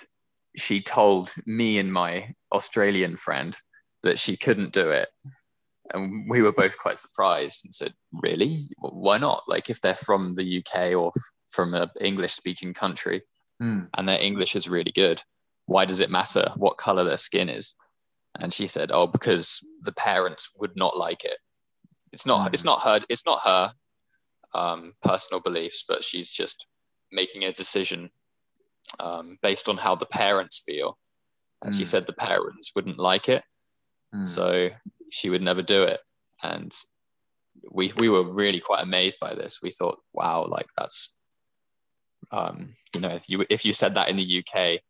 [0.56, 3.56] she told me and my Australian friend
[4.02, 5.08] that she couldn't do it.
[5.94, 8.68] And we were both quite surprised and said, Really?
[8.78, 9.44] Why not?
[9.48, 11.10] Like, if they're from the UK or
[11.48, 13.22] from an English speaking country
[13.62, 13.88] Mm.
[13.96, 15.22] and their English is really good,
[15.66, 17.74] why does it matter what color their skin is?
[18.38, 21.38] And she said, Oh, because the parents would not like it.
[22.14, 22.54] It's not, Mm.
[22.54, 23.74] it's not her, it's not her
[24.54, 26.66] um, personal beliefs, but she's just
[27.10, 28.10] making a decision
[29.00, 30.96] um, based on how the parents feel.
[31.62, 31.86] And she Mm.
[31.86, 33.42] said the parents wouldn't like it,
[34.14, 34.24] Mm.
[34.24, 34.70] so
[35.10, 36.00] she would never do it.
[36.42, 36.72] And
[37.70, 39.60] we we were really quite amazed by this.
[39.62, 41.10] We thought, wow, like that's
[42.30, 44.80] um, you know, if you if you said that in the UK,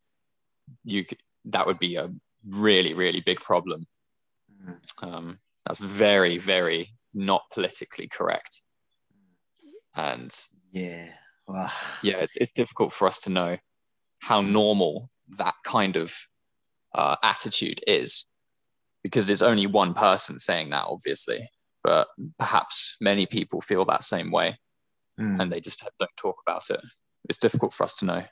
[0.83, 2.11] you could, that would be a
[2.45, 3.87] really really big problem.
[4.63, 4.79] Mm.
[5.03, 8.61] Um, that's very very not politically correct.
[9.95, 10.31] And
[10.71, 11.07] yeah.
[11.47, 11.69] Wow.
[12.03, 13.57] yeah, it's, it's difficult for us to know
[14.21, 16.13] how normal that kind of
[16.93, 18.25] uh, attitude is
[19.03, 21.49] because it's only one person saying that, obviously.
[21.83, 22.07] But
[22.39, 24.59] perhaps many people feel that same way
[25.19, 25.41] Mm.
[25.41, 26.81] and they just don't talk about it.
[27.29, 28.23] It's difficult for us to know.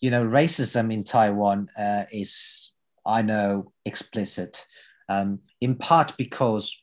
[0.00, 2.72] you know, racism in Taiwan uh, is,
[3.06, 4.66] I know, explicit,
[5.08, 6.76] um, in part because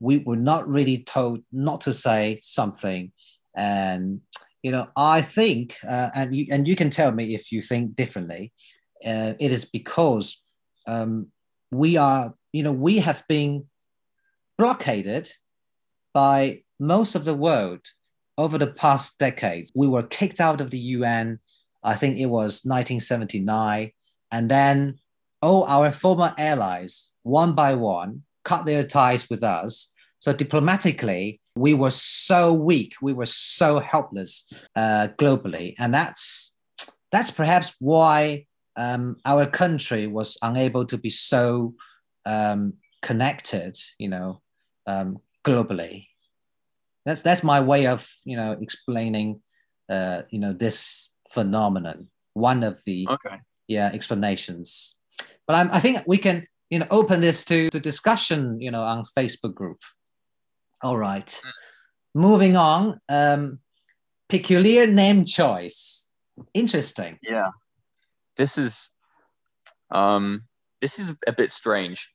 [0.00, 3.12] we were not really told not to say something,
[3.54, 4.20] and
[4.62, 7.94] you know, I think, uh, and you and you can tell me if you think
[7.94, 8.52] differently.
[9.04, 10.40] Uh, it is because
[10.86, 11.28] um,
[11.70, 13.64] we are, you know, we have been
[14.58, 15.30] blockaded
[16.12, 17.80] by most of the world
[18.36, 19.70] over the past decades.
[19.74, 21.38] We were kicked out of the UN
[21.82, 23.92] I think it was 1979.
[24.30, 24.98] And then
[25.42, 29.92] all our former allies, one by one, cut their ties with us.
[30.18, 36.52] So diplomatically, we were so weak, we were so helpless uh, globally, and that's
[37.10, 41.74] that's perhaps why um, our country was unable to be so
[42.26, 44.40] um, connected, you know,
[44.86, 46.06] um, globally.
[47.06, 49.40] That's that's my way of you know explaining,
[49.88, 52.08] uh, you know, this phenomenon.
[52.34, 53.36] One of the Okay.
[53.68, 54.96] yeah explanations
[55.46, 58.82] but I'm, i think we can you know open this to, to discussion you know
[58.82, 59.78] on facebook group
[60.82, 61.40] all right
[62.14, 63.58] moving on um
[64.28, 66.10] peculiar name choice
[66.54, 67.50] interesting Yeah.
[68.36, 68.90] This is
[69.90, 70.44] um
[70.80, 72.10] this is a bit strange.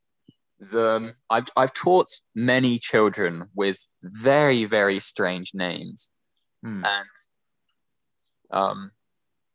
[0.60, 6.10] The I've I've taught many children with very, very strange names.
[6.64, 6.84] Hmm.
[6.84, 7.10] and
[8.50, 8.92] um,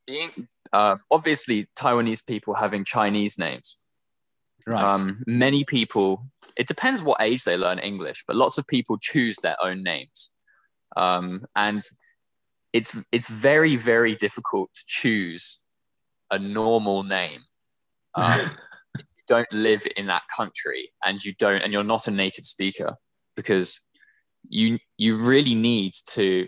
[0.06, 0.30] being
[0.72, 3.78] uh, obviously Taiwanese people having Chinese names.
[4.72, 8.98] Right Um, many people, it depends what age they learn English, but lots of people
[8.98, 10.30] choose their own names,
[10.96, 11.86] um, and
[12.72, 15.60] it's it's very very difficult to choose
[16.30, 17.40] a normal name.
[18.14, 18.40] Um,
[18.98, 22.96] you don't live in that country, and you don't, and you're not a native speaker,
[23.36, 23.80] because
[24.48, 26.46] you you really need to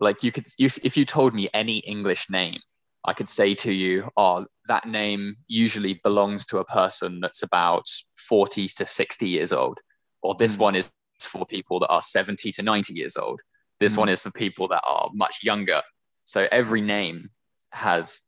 [0.00, 2.58] like you could you, if you told me any english name
[3.06, 7.84] i could say to you oh that name usually belongs to a person that's about
[8.28, 9.78] 40 to 60 years old
[10.22, 10.60] or this Mm.
[10.60, 10.90] one is
[11.20, 13.40] for people that are 70 to 90 years old
[13.80, 13.98] this Mm.
[13.98, 15.82] one is for people that are much younger
[16.24, 17.30] so every name
[17.70, 18.22] has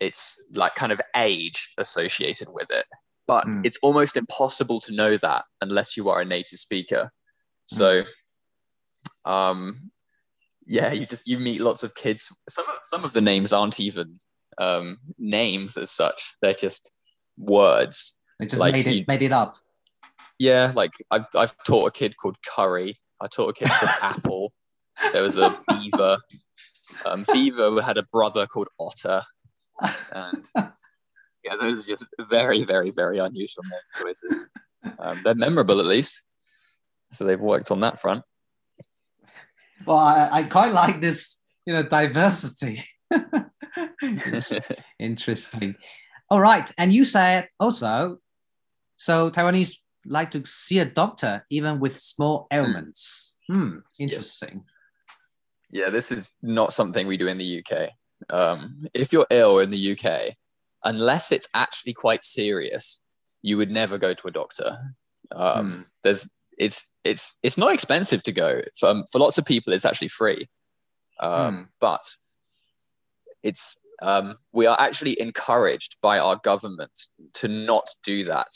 [0.00, 2.86] its like kind of age associated with it
[3.26, 3.64] but Mm.
[3.64, 7.10] it's almost impossible to know that unless you are a native speaker
[7.66, 8.04] so
[9.24, 9.90] um
[10.66, 12.34] yeah you just you meet lots of kids.
[12.48, 14.18] Some of some of the names aren't even
[14.58, 16.36] um names as such.
[16.40, 16.90] They're just
[17.36, 18.12] words.
[18.38, 19.56] They just like made it you- made it up.
[20.38, 23.00] Yeah like I've, I've taught a kid called curry.
[23.20, 24.52] I taught a kid called apple.
[25.12, 26.18] There was a beaver.
[27.04, 29.22] Um, beaver had a brother called otter.
[30.12, 30.44] And
[31.44, 34.44] yeah those are just very very very unusual name choices.
[34.98, 36.22] Um, they're memorable at least.
[37.12, 38.22] So they've worked on that front
[39.86, 42.84] well I, I quite like this you know diversity.
[44.98, 45.74] Interesting.
[46.30, 46.70] All right.
[46.78, 48.18] And you said also
[48.96, 53.36] so taiwanese like to see a doctor even with small ailments.
[53.50, 54.64] Hmm interesting.
[55.70, 57.90] Yeah, this is not something we do in the UK.
[58.30, 60.34] Um, if you're ill in the UK,
[60.84, 63.00] unless it's actually quite serious,
[63.42, 64.78] you would never go to a doctor.
[65.32, 65.82] Um, Hmm.
[66.04, 68.62] There's it's it's it's not expensive to go.
[68.78, 70.48] For, for lots of people, it's actually free.
[71.20, 71.62] Um, Hmm.
[71.80, 72.04] But
[73.42, 78.48] it's um, we are actually encouraged by our government to not do that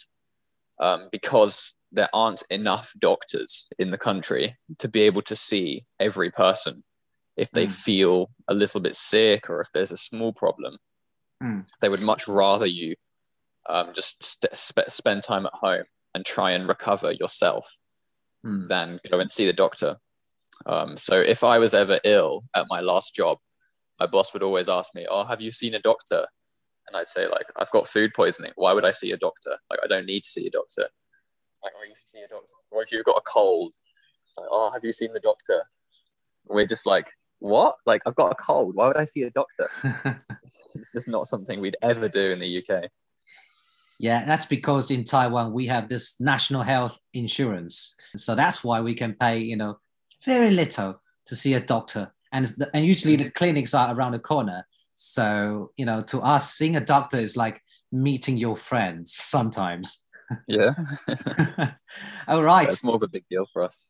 [0.81, 6.31] um, because there aren't enough doctors in the country to be able to see every
[6.31, 6.83] person
[7.37, 7.71] if they Mm.
[7.71, 10.79] feel a little bit sick or if there's a small problem,
[11.43, 11.67] Mm.
[11.81, 12.97] they would much rather you
[13.69, 15.85] um, just st- sp- spend time at home
[16.15, 17.79] and try and recover yourself
[18.46, 18.68] Mm.
[18.68, 19.96] than go and see the doctor.
[20.66, 23.38] Um, so if I was ever ill at my last job,
[23.98, 26.27] my boss would always ask me, "Oh, have you seen a doctor?"
[26.87, 28.53] And I'd say, "Like, I've got food poisoning.
[28.55, 29.59] Why would I see a doctor?
[29.70, 30.88] Like, I don't need to see a doctor.
[31.62, 32.53] Like, oh, you should see a doctor.
[32.70, 33.74] Or if you've got a cold,
[34.37, 35.64] like, oh, have you seen the doctor?"
[36.46, 37.77] We're just like, "What?
[37.87, 38.77] Like, I've got a cold.
[38.77, 39.68] Why would I see a doctor?"
[40.74, 42.88] It's just not something we'd ever do in the UK.
[43.99, 48.95] Yeah, that's because in Taiwan we have this national health insurance, so that's why we
[48.95, 49.79] can pay, you know,
[50.25, 54.21] very little to see a doctor, and the, and usually the clinics are around the
[54.21, 54.67] corner.
[54.95, 60.05] So you know, to us, seeing a doctor is like meeting your friends sometimes.
[60.47, 60.75] Yeah,
[62.29, 62.69] All right.
[62.69, 63.89] it's more of a big deal for us.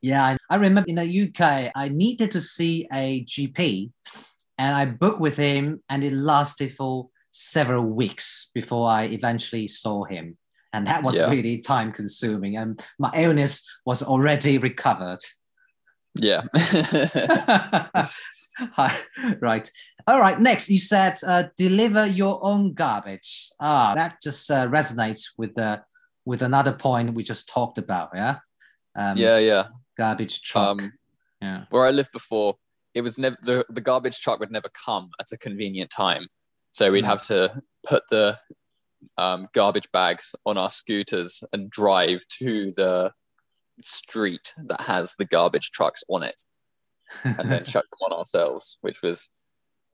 [0.00, 3.90] Yeah, I, I remember in the UK, I needed to see a GP,
[4.56, 10.04] and I booked with him, and it lasted for several weeks before I eventually saw
[10.04, 10.36] him,
[10.72, 11.30] and that was Yeah.
[11.30, 15.20] really time consuming, and my illness was already recovered.
[16.14, 16.42] Yeah.
[19.40, 19.70] Right.
[20.08, 20.40] All right.
[20.40, 23.50] Next, you said uh, deliver your own garbage.
[23.60, 25.80] Ah, that just uh, resonates with the
[26.24, 28.10] with another point we just talked about.
[28.12, 28.38] Yeah.
[28.96, 29.64] Um, yeah, yeah.
[29.96, 30.82] Garbage truck.
[30.82, 30.92] Um,
[31.40, 31.64] yeah.
[31.70, 32.56] where I lived before,
[32.94, 36.26] it was never the, the garbage truck would never come at a convenient time.
[36.70, 37.08] So we'd Mm.
[37.08, 38.38] have to put the
[39.16, 43.12] um, garbage bags on our scooters and drive to the
[43.82, 46.40] street that has the garbage trucks on it
[47.24, 49.28] and then chuck them on ourselves, which was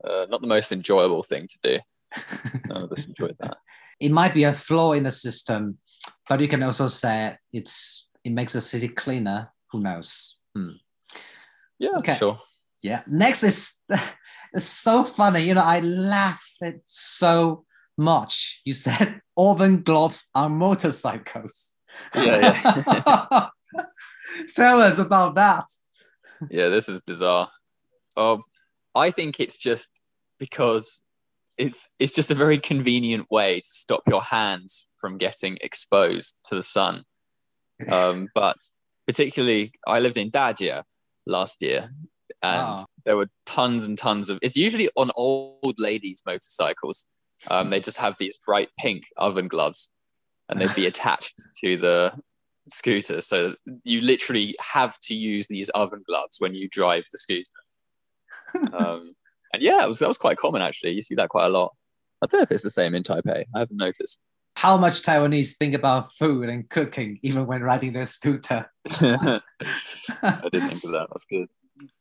[0.03, 1.79] uh, not the most enjoyable thing to do.
[2.67, 3.57] None of us enjoyed that.
[3.99, 5.77] it might be a flaw in the system,
[6.27, 9.51] but you can also say it's it makes the city cleaner.
[9.71, 10.35] Who knows?
[10.55, 10.71] Hmm.
[11.79, 12.15] Yeah, Okay.
[12.15, 12.39] sure.
[12.81, 13.03] Yeah.
[13.07, 13.79] Next is
[14.55, 15.41] it's so funny.
[15.41, 17.65] You know, I laughed so
[17.97, 18.61] much.
[18.63, 21.73] You said oven gloves are motorcycles.
[22.15, 23.47] Yeah, yeah.
[24.55, 25.65] Tell us about that.
[26.49, 27.49] yeah, this is bizarre.
[28.17, 28.43] Um,
[28.93, 30.01] I think it's just
[30.39, 30.99] because
[31.57, 36.55] it's it's just a very convenient way to stop your hands from getting exposed to
[36.55, 37.03] the sun.
[37.89, 38.57] Um, but
[39.05, 40.83] particularly, I lived in Dajia
[41.27, 41.91] last year,
[42.53, 42.85] and Ah.
[43.05, 44.39] there were tons and tons of.
[44.41, 47.05] It's usually on old ladies' motorcycles.
[47.49, 49.91] Um, they just have these bright pink oven gloves,
[50.49, 52.13] and they'd be attached to the
[52.67, 53.21] scooter.
[53.21, 57.51] So you literally have to use these oven gloves when you drive the scooter.
[58.73, 59.13] Um,
[59.53, 60.91] and yeah, it was, that was quite common actually.
[60.93, 61.73] You see that quite a lot.
[62.21, 63.43] I don't know if it's the same in Taipei.
[63.53, 64.19] I haven't noticed.
[64.55, 68.71] How much Taiwanese think about food and cooking even when riding their scooter?
[68.89, 69.41] I
[70.51, 71.07] didn't think of that.
[71.11, 71.47] That's good.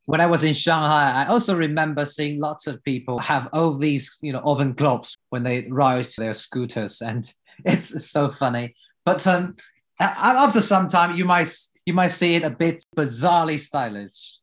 [0.06, 4.16] When I was in Shanghai, I also remember seeing lots of people have all these,
[4.20, 7.30] you know, oven globes when they ride their scooters, and
[7.64, 8.74] it's so funny.
[9.04, 9.56] But um,
[10.00, 11.54] after some time, you might
[11.86, 14.38] you might see it a bit bizarrely stylish.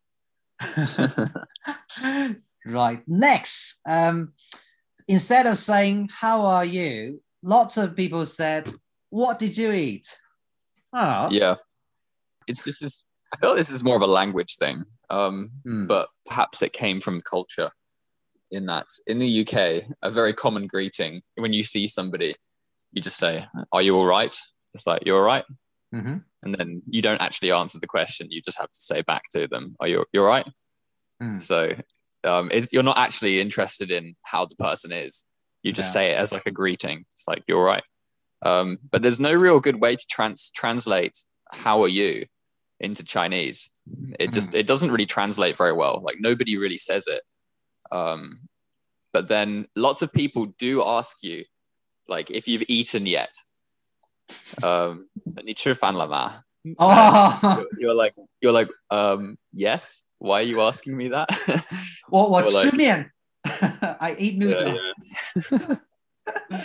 [2.65, 3.02] right.
[3.08, 4.34] Next, um,
[5.08, 8.72] instead of saying "How are you," lots of people said,
[9.10, 10.08] "What did you eat?"
[10.94, 11.56] Oh, Yeah,
[12.48, 13.04] it's this is.
[13.34, 15.88] I feel this is more of a language thing, um, Hmm.
[15.88, 17.72] but perhaps it came from culture.
[18.52, 22.36] In that, in the UK, a very common greeting when you see somebody,
[22.91, 24.36] you just say, "Are you all right?"
[24.74, 25.46] Just like you're all right,
[25.94, 26.26] Mhm.
[26.44, 28.30] and then you don't actually answer the question.
[28.30, 30.46] You just have to say back to them, "Are you you all right?"
[31.22, 31.38] Hmm.
[31.38, 31.76] So
[32.26, 35.24] um, it's, you're not actually interested in how the person is.
[35.63, 35.94] You just Yeah.
[35.94, 37.06] say it as like a greeting.
[37.13, 37.84] It's like you're all right.
[38.44, 42.26] Um, but there's no real good way to trans translate "How are you"
[42.82, 43.70] into Chinese.
[44.20, 44.60] It just mm-hmm.
[44.60, 46.02] it doesn't really translate very well.
[46.04, 47.22] Like nobody really says it.
[47.91, 48.41] Um,
[49.13, 51.46] but then lots of people do ask you,
[52.08, 53.34] like, if you've eaten yet.
[54.63, 55.08] Um,
[56.80, 57.39] oh.
[57.44, 60.04] you're, you're like you're like um, yes.
[60.20, 61.30] Why are you asking me that?
[62.10, 63.08] what what like,
[63.45, 64.78] I eat noodle.
[65.51, 65.58] Yeah,
[66.49, 66.64] yeah.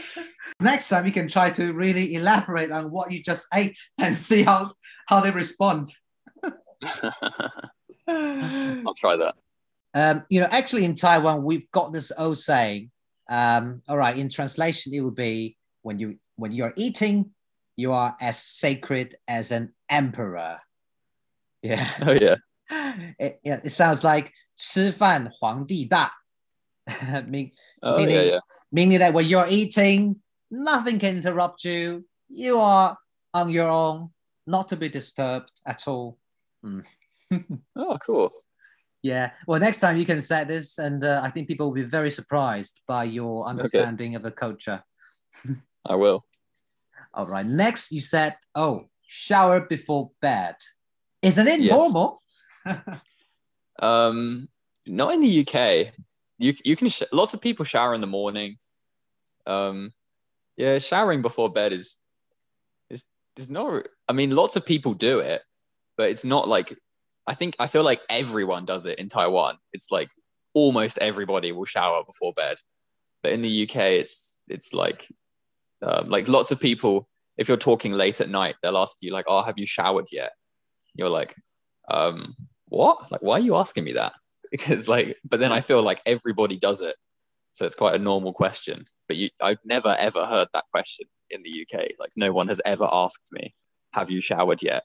[0.61, 4.43] Next time you can try to really elaborate on what you just ate and see
[4.43, 4.73] how
[5.07, 5.87] how they respond.
[8.08, 8.82] yeah.
[8.86, 9.36] I'll try that.
[9.94, 12.92] Um, you know, actually in Taiwan we've got this old saying.
[13.30, 17.32] Um, all right, in translation it would be when you when you're eating,
[17.76, 20.60] you are as sacred as an emperor.
[21.62, 21.90] Yeah.
[22.02, 22.36] Oh yeah.
[23.20, 26.12] It, yeah, it sounds like 吃饭皇帝大.
[27.28, 27.52] mean,
[27.82, 28.40] Oh Meaning- yeah, yeah.
[28.72, 30.16] meaning that when you're eating,
[30.50, 32.06] nothing can interrupt you.
[32.30, 32.98] You are
[33.34, 34.10] on your own,
[34.48, 36.18] not to be disturbed at all.
[36.67, 36.85] Mm.
[37.77, 38.33] Oh cool.
[39.03, 39.31] Yeah.
[39.47, 42.11] Well, next time you can set this, and uh, I think people will be very
[42.11, 44.17] surprised by your understanding okay.
[44.17, 44.83] of the culture.
[45.85, 46.25] I will.
[47.15, 47.47] All right.
[47.47, 50.57] Next, you said, "Oh, shower before bed."
[51.23, 51.73] Isn't it yes.
[51.73, 52.23] normal?
[53.81, 54.49] um,
[54.87, 55.93] not in the UK.
[56.39, 58.59] You you can lots of people shower in the morning.
[59.47, 59.93] Um,
[60.57, 61.97] yeah, showering before bed is
[62.91, 63.05] is
[63.37, 63.87] is not.
[64.09, 65.43] I mean, lots of people do it,
[65.97, 66.77] but it's not like
[67.27, 69.59] I think I feel like everyone does it in Taiwan.
[69.73, 70.11] It's like
[70.55, 72.59] almost everybody will shower before bed,
[73.23, 75.09] but in the UK, it's it's like
[75.83, 77.09] um, like lots of people.
[77.37, 80.33] If you're talking late at night, they'll ask you like, "Oh, have you showered yet?"
[80.95, 81.35] You're like,
[81.91, 82.37] um,
[82.67, 83.11] "What?
[83.11, 84.15] Like, why are you asking me that?"
[84.53, 86.95] Because like, but then I feel like everybody does it,
[87.53, 88.87] so it's quite a normal question.
[89.09, 91.91] But you, I've never ever heard that question in the UK.
[91.99, 93.55] Like, no one has ever asked me,
[93.93, 94.85] "Have you showered yet?"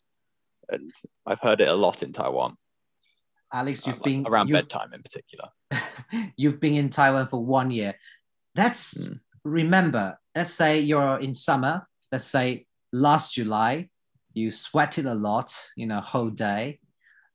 [0.71, 0.91] And
[1.25, 2.55] I've heard it a lot in Taiwan.
[3.53, 5.49] Alex, you've uh, been around bedtime in particular.
[6.37, 7.95] you've been in Taiwan for one year.
[8.55, 9.19] Let's mm.
[9.43, 10.17] remember.
[10.35, 11.87] Let's say you're in summer.
[12.11, 13.89] Let's say last July,
[14.33, 16.79] you sweated a lot, you know, whole day.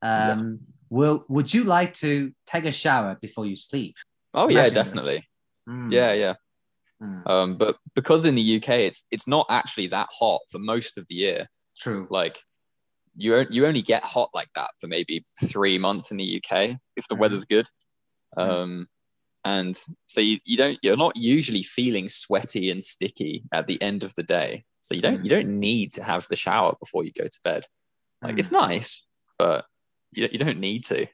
[0.03, 0.73] Um, yeah.
[0.89, 3.97] Will Would you like to take a shower before you sleep?
[4.33, 5.29] Oh Imagine yeah, definitely.
[5.69, 5.93] Mm.
[5.93, 6.35] Yeah, yeah.
[7.03, 7.29] Mm.
[7.29, 11.07] Um, but because in the UK, it's it's not actually that hot for most of
[11.09, 11.49] the year.
[11.79, 12.07] True.
[12.09, 12.41] Like
[13.17, 17.09] you you only get hot like that for maybe three months in the UK if
[17.09, 17.67] the weather's good.
[18.37, 18.51] Mm-hmm.
[18.51, 18.89] Um,
[19.45, 24.03] and so you, you don't you're not usually feeling sweaty and sticky at the end
[24.03, 24.65] of the day.
[24.81, 25.25] So you don't mm.
[25.25, 27.67] you don't need to have the shower before you go to bed.
[28.23, 28.39] Like mm.
[28.39, 29.05] it's nice,
[29.39, 29.65] but
[30.15, 31.07] you, you don't need to.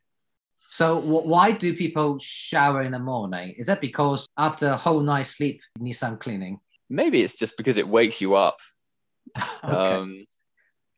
[0.68, 3.54] So why do people shower in the morning?
[3.58, 6.60] Is that because after a whole night's sleep you need some cleaning?
[6.88, 8.56] Maybe it's just because it wakes you up.
[9.36, 9.94] okay.
[9.94, 10.24] Um,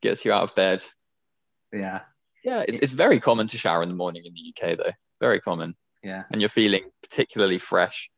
[0.04, 0.84] gets you out of bed.
[1.72, 2.00] Yeah.
[2.44, 4.92] Yeah, it's, it's very common to shower in the morning in the UK, though.
[5.20, 5.74] Very common.
[6.02, 6.24] Yeah.
[6.30, 8.10] And you're feeling particularly fresh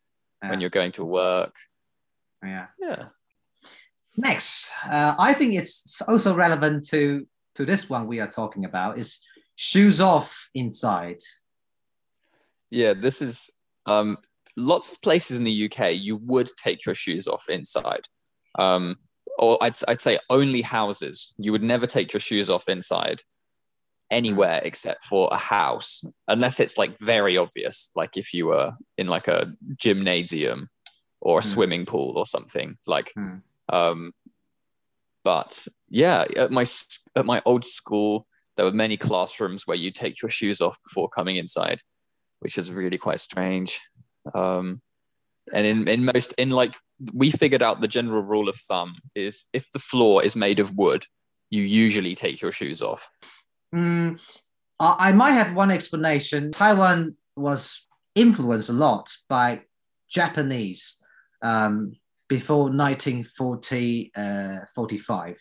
[0.42, 0.50] yeah.
[0.50, 1.54] when you're going to work.
[2.42, 2.66] Yeah.
[2.78, 3.04] Yeah.
[4.16, 8.98] Next, uh, I think it's also relevant to to this one we are talking about
[8.98, 9.20] is
[9.54, 11.20] shoes off inside.
[12.70, 13.50] Yeah, this is
[13.86, 14.18] um,
[14.56, 18.08] lots of places in the UK you would take your shoes off inside.
[18.58, 18.96] Um,
[19.38, 21.32] or I'd, I'd say only houses.
[21.38, 23.22] You would never take your shoes off inside
[24.10, 29.08] anywhere except for a house, unless it's like very obvious, like if you were in
[29.08, 30.68] like a gymnasium
[31.20, 31.46] or a mm.
[31.46, 32.76] swimming pool or something.
[32.86, 33.42] Like, mm.
[33.68, 34.12] um,
[35.24, 36.64] but yeah, at my
[37.16, 38.26] at my old school,
[38.56, 41.80] there were many classrooms where you take your shoes off before coming inside,
[42.40, 43.80] which is really quite strange.
[44.34, 44.80] Um,
[45.52, 46.74] and in, in most in like
[47.12, 50.76] we figured out the general rule of thumb is if the floor is made of
[50.76, 51.06] wood
[51.50, 53.10] you usually take your shoes off
[53.74, 54.20] mm,
[54.80, 59.60] i might have one explanation taiwan was influenced a lot by
[60.08, 61.00] japanese
[61.42, 61.92] um,
[62.28, 65.38] before 1940 uh, 45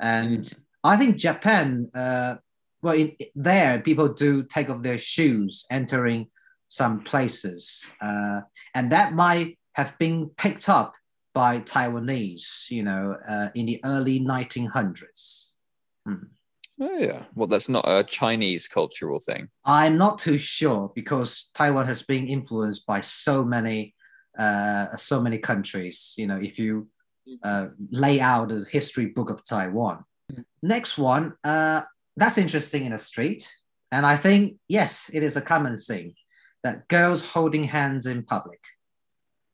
[0.00, 0.60] and mm.
[0.84, 2.36] i think japan uh,
[2.82, 6.28] well in, there people do take off their shoes entering
[6.68, 7.84] some places.
[8.00, 8.42] Uh,
[8.74, 10.94] and that might have been picked up
[11.34, 15.54] by Taiwanese, you know, uh, in the early 1900s.
[16.06, 16.14] Hmm.
[16.80, 17.24] Oh, yeah.
[17.34, 19.48] Well, that's not a Chinese cultural thing.
[19.64, 23.94] I'm not too sure because Taiwan has been influenced by so many,
[24.38, 26.14] uh, so many countries.
[26.16, 26.88] You know, if you
[27.42, 30.04] uh, lay out a history book of Taiwan.
[30.62, 31.82] Next one, uh,
[32.16, 33.48] that's interesting in a street.
[33.90, 36.14] And I think, yes, it is a common thing
[36.64, 38.60] that girls holding hands in public.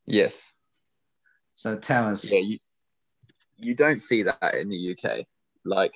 [0.07, 0.53] Yes.
[1.55, 2.31] So tell us.
[2.31, 2.59] Yeah, you,
[3.57, 5.27] you don't see that in the UK.
[5.65, 5.95] Like,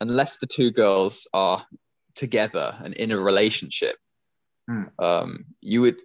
[0.00, 1.64] unless the two girls are
[2.14, 3.96] together and in a relationship,
[4.68, 4.84] hmm.
[4.98, 5.96] um, you would.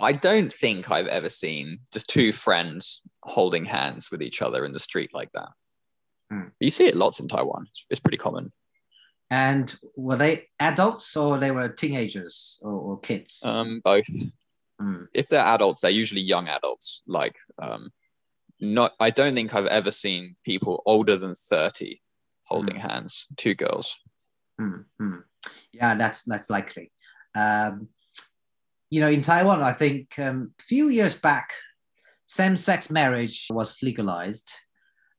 [0.00, 4.72] I don't think I've ever seen just two friends holding hands with each other in
[4.72, 5.50] the street like that.
[6.30, 6.48] Hmm.
[6.58, 7.66] You see it lots in Taiwan.
[7.70, 8.52] It's, it's pretty common.
[9.30, 13.40] And were they adults or they were teenagers or, or kids?
[13.44, 14.06] Um, both.
[14.80, 15.08] Mm.
[15.14, 17.02] If they're adults, they're usually young adults.
[17.06, 17.90] Like, um,
[18.60, 18.92] not.
[19.00, 22.02] I don't think I've ever seen people older than thirty
[22.44, 22.90] holding mm.
[22.90, 23.26] hands.
[23.36, 23.96] Two girls.
[24.60, 24.84] Mm.
[25.72, 26.92] Yeah, that's that's likely.
[27.34, 27.88] Um,
[28.90, 31.52] you know, in Taiwan, I think um, a few years back,
[32.26, 34.52] same-sex marriage was legalized.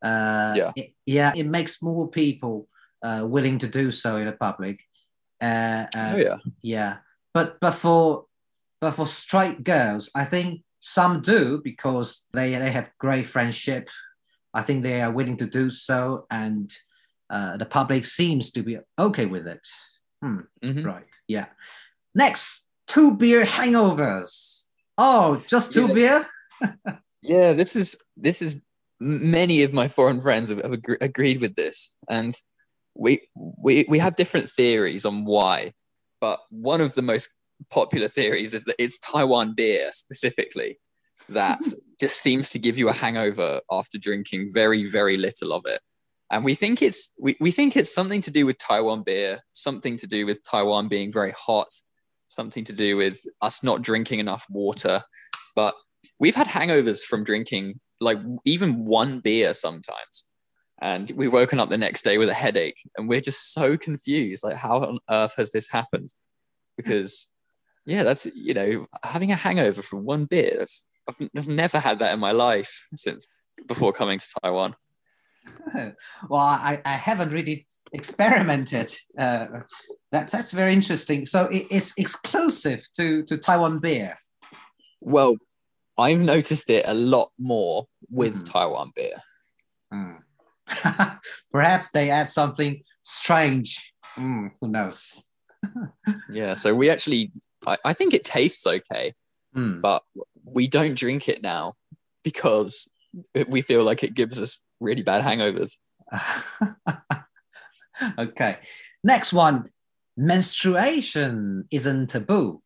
[0.01, 2.69] Uh, yeah, it, yeah, it makes more people
[3.05, 4.79] uh, willing to do so in a public.
[5.41, 6.97] Uh, uh, oh yeah, yeah.
[7.33, 8.25] But but for
[8.81, 13.89] but for straight girls, I think some do because they they have great friendship.
[14.53, 16.69] I think they are willing to do so, and
[17.29, 19.67] uh, the public seems to be okay with it.
[20.21, 20.39] Hmm.
[20.63, 20.83] Mm-hmm.
[20.83, 21.13] Right.
[21.27, 21.47] Yeah.
[22.13, 24.65] Next, two beer hangovers.
[24.97, 25.93] Oh, just two Yeah.
[25.93, 26.27] beer?
[27.27, 28.61] Yeah, this is this is
[28.99, 32.33] many of my foreign friends have, have agree, agreed with this, and
[32.95, 35.73] we we we have different theories on why,
[36.21, 37.29] but one of the most
[37.69, 40.79] popular theories is that it's Taiwan beer specifically
[41.29, 41.61] that
[41.99, 45.81] just seems to give you a hangover after drinking very very little of it.
[46.31, 49.97] And we think it's we, we think it's something to do with Taiwan beer, something
[49.97, 51.69] to do with Taiwan being very hot,
[52.27, 55.03] something to do with us not drinking enough water.
[55.55, 55.75] But
[56.19, 60.25] we've had hangovers from drinking like even one beer sometimes.
[60.82, 64.43] And we've woken up the next day with a headache and we're just so confused.
[64.43, 66.13] Like, how on earth has this happened?
[66.76, 67.28] Because,
[67.86, 71.99] yeah, that's, you know, having a hangover from one beer, that's, I've, I've never had
[71.99, 73.28] that in my life since
[73.67, 74.76] before coming to Taiwan.
[76.30, 78.93] well, I, I haven't really experimented.
[79.17, 79.47] Uh,
[80.11, 81.26] that's that's very interesting.
[81.26, 84.15] So it, it's exclusive to to Taiwan beer.
[85.01, 85.38] Well,
[85.97, 88.51] I've noticed it a lot more with Mhm.
[88.51, 89.17] Taiwan beer.
[89.91, 90.13] Hmm.
[91.51, 93.93] Perhaps they add something strange.
[94.03, 95.28] Hmm, who knows?
[96.32, 97.32] Yeah, so we actually,
[97.66, 99.13] I, I think it tastes okay,
[99.53, 99.80] Hmm.
[99.80, 100.03] but
[100.43, 101.74] we don't drink it now
[102.24, 102.88] because
[103.47, 105.78] we feel like it gives us really bad hangovers.
[108.20, 108.57] okay.
[109.03, 109.70] Next one.
[110.18, 112.61] Menstruation isn't taboo.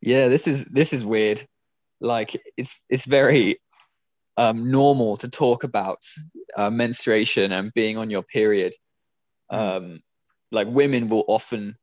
[0.00, 1.44] Yeah, this is this is weird.
[2.00, 3.58] Like it's it's very
[4.36, 5.98] um, normal to talk about
[6.56, 8.74] uh, menstruation and being on your period.
[9.50, 10.00] Um,
[10.52, 11.76] like women will often,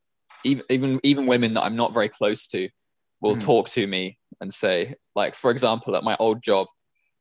[0.43, 2.69] even even even women that I'm not very close to,
[3.21, 3.41] will Mm.
[3.45, 6.67] talk to me and say, like for example, at my old job,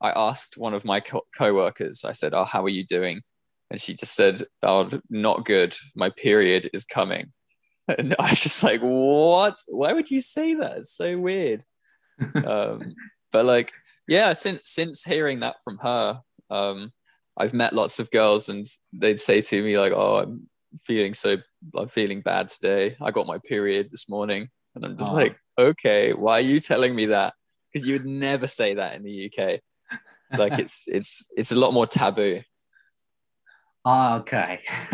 [0.01, 2.05] I asked one of my co- coworkers.
[2.05, 3.23] I said, "Oh, how are you doing?"
[3.71, 5.77] And she just said, "Oh, not good.
[5.95, 7.33] My period is coming."
[7.99, 9.57] And I was just like, "What?
[9.69, 10.79] Why would you say that?
[10.79, 11.65] It's so weird."
[12.47, 12.95] um,
[13.33, 13.73] but like,
[14.09, 16.93] yeah, since since hearing that from her, um,
[17.37, 20.49] I've met lots of girls, and they'd say to me like, "Oh, I'm
[20.85, 21.37] feeling so,
[21.77, 22.97] I'm feeling bad today.
[23.01, 25.17] I got my period this morning," and I'm just Aw.
[25.17, 27.35] like, "Okay, why are you telling me that?"
[27.73, 29.61] Because you would never say that in the UK.
[30.39, 32.41] Like it's it's it's a lot more taboo.
[33.85, 34.61] Ah, okay.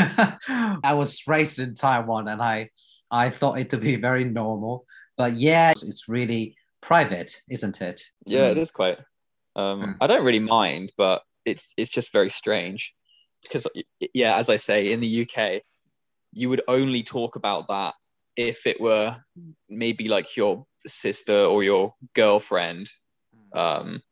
[0.83, 2.71] I was raised in Taiwan and I
[3.09, 4.85] I thought it to be very normal.
[5.17, 8.03] But yeah, it's really private, isn't it?
[8.27, 8.61] Yeah, it Mm.
[8.61, 8.99] is quite.
[9.57, 9.97] Um, Mm.
[10.01, 12.95] I don't really mind, but it's it's just very strange
[13.43, 13.67] because
[14.15, 15.63] yeah, as I say, in the UK,
[16.33, 17.95] you would only talk about that
[18.37, 19.17] if it were
[19.69, 22.91] maybe like your sister or your girlfriend.
[23.53, 24.03] Um,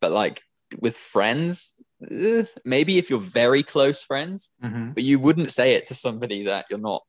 [0.00, 0.42] but like
[0.80, 1.76] with friends,
[2.10, 4.94] eh, maybe if you're very close friends, Mhm.
[4.94, 7.02] but you wouldn't say it to somebody that you're not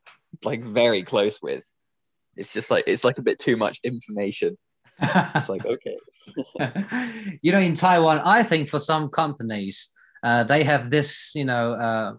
[0.44, 1.66] like very close with.
[2.36, 4.58] It's just like it's like a bit too much information.
[5.02, 5.98] It's like okay,
[7.42, 9.90] you know, in Taiwan, I think for some companies,
[10.24, 12.14] uh, they have this, you know, uh,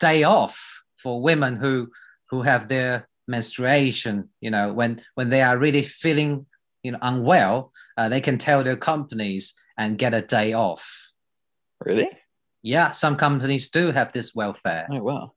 [0.00, 1.88] day off for women who
[2.30, 4.28] who have their menstruation.
[4.40, 6.46] You know, when when they are really feeling,
[6.82, 11.10] you know, unwell, uh, they can tell their companies and get a day off.
[11.84, 12.08] really?
[12.64, 14.86] Yeah, some companies do have this welfare.
[14.90, 15.32] Oh wow,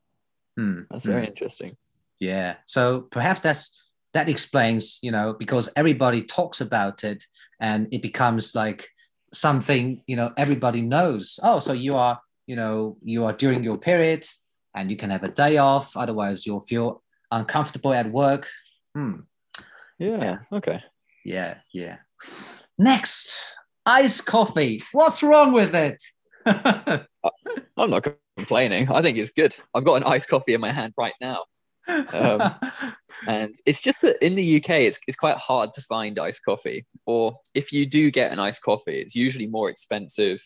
[0.58, 1.12] Hmm, that's hmm.
[1.12, 1.76] very interesting.
[2.20, 2.56] Yeah.
[2.66, 3.76] So perhaps that's
[4.16, 7.22] that explains, you know, because everybody talks about it
[7.60, 8.88] and it becomes like
[9.34, 11.38] something, you know, everybody knows.
[11.44, 14.26] Oh, so you are, you know, you are during your period
[14.74, 15.98] and you can have a day off.
[15.98, 18.48] Otherwise, you'll feel uncomfortable at work.
[18.96, 19.28] Hmm.
[20.00, 20.38] Yeah.
[20.50, 20.82] Okay.
[21.26, 21.56] Yeah.
[21.74, 21.98] Yeah.
[22.78, 23.38] Next,
[23.86, 24.80] iced coffee.
[24.94, 26.02] What's wrong with it?
[26.46, 28.08] I'm not
[28.38, 28.90] complaining.
[28.90, 29.54] I think it's good.
[29.74, 31.44] I've got an iced coffee in my hand right now.
[31.88, 32.56] Um,
[33.28, 36.86] And it's just that in the UK, it's, it's quite hard to find iced coffee.
[37.06, 40.42] Or if you do get an iced coffee, it's usually more expensive.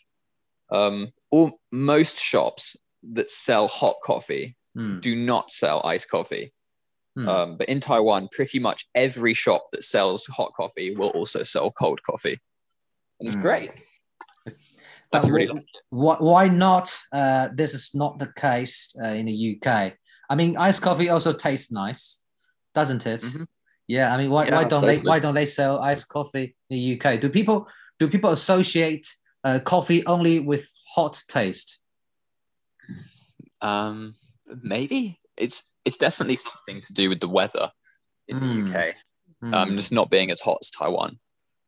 [0.70, 2.76] Um, or most shops
[3.12, 6.52] that sell hot coffee Hmm, do not sell iced coffee.
[7.16, 7.28] hmm.
[7.28, 11.72] Um, but in Taiwan, pretty much every shop that sells hot coffee will also sell
[11.72, 12.38] cold coffee.
[13.18, 13.42] And it's Mm.
[13.42, 13.70] great.
[15.12, 15.82] I really wh- like it.
[15.90, 16.96] why, why not?
[17.12, 19.94] Uh, this is not the case uh, in the UK.
[20.30, 22.22] I mean, iced coffee also tastes nice,
[22.74, 23.20] doesn't it?
[23.22, 23.46] Mhm.
[23.88, 24.14] Yeah.
[24.14, 26.96] I mean, why, Yeah, why don't they why don't they sell iced coffee in the
[26.96, 27.20] UK?
[27.20, 27.66] Do people
[27.98, 29.06] do people associate
[29.42, 31.78] uh, coffee only with hot taste?
[33.60, 34.14] Um,
[34.62, 37.72] maybe it's it's definitely something to do with the weather
[38.28, 38.40] in Mm.
[38.40, 38.94] the UK.
[39.40, 39.54] Hmm.
[39.54, 41.18] Um, just not being as hot as Taiwan.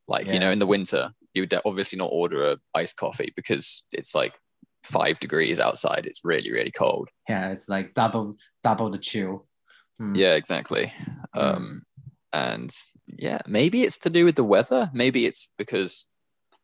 [0.07, 0.35] Like Yeah.
[0.35, 4.15] you know, in the winter, you would obviously not order a iced coffee because it's
[4.15, 4.39] like
[4.83, 6.07] five degrees outside.
[6.07, 7.09] It's really really cold.
[7.29, 9.47] yeah, it's like double double the chill.
[9.99, 10.15] Hmm.
[10.15, 10.93] Yeah, exactly.
[11.35, 11.83] Um,
[12.33, 12.71] and
[13.07, 14.91] yeah, maybe it's to do with the weather.
[14.93, 16.07] Maybe it's because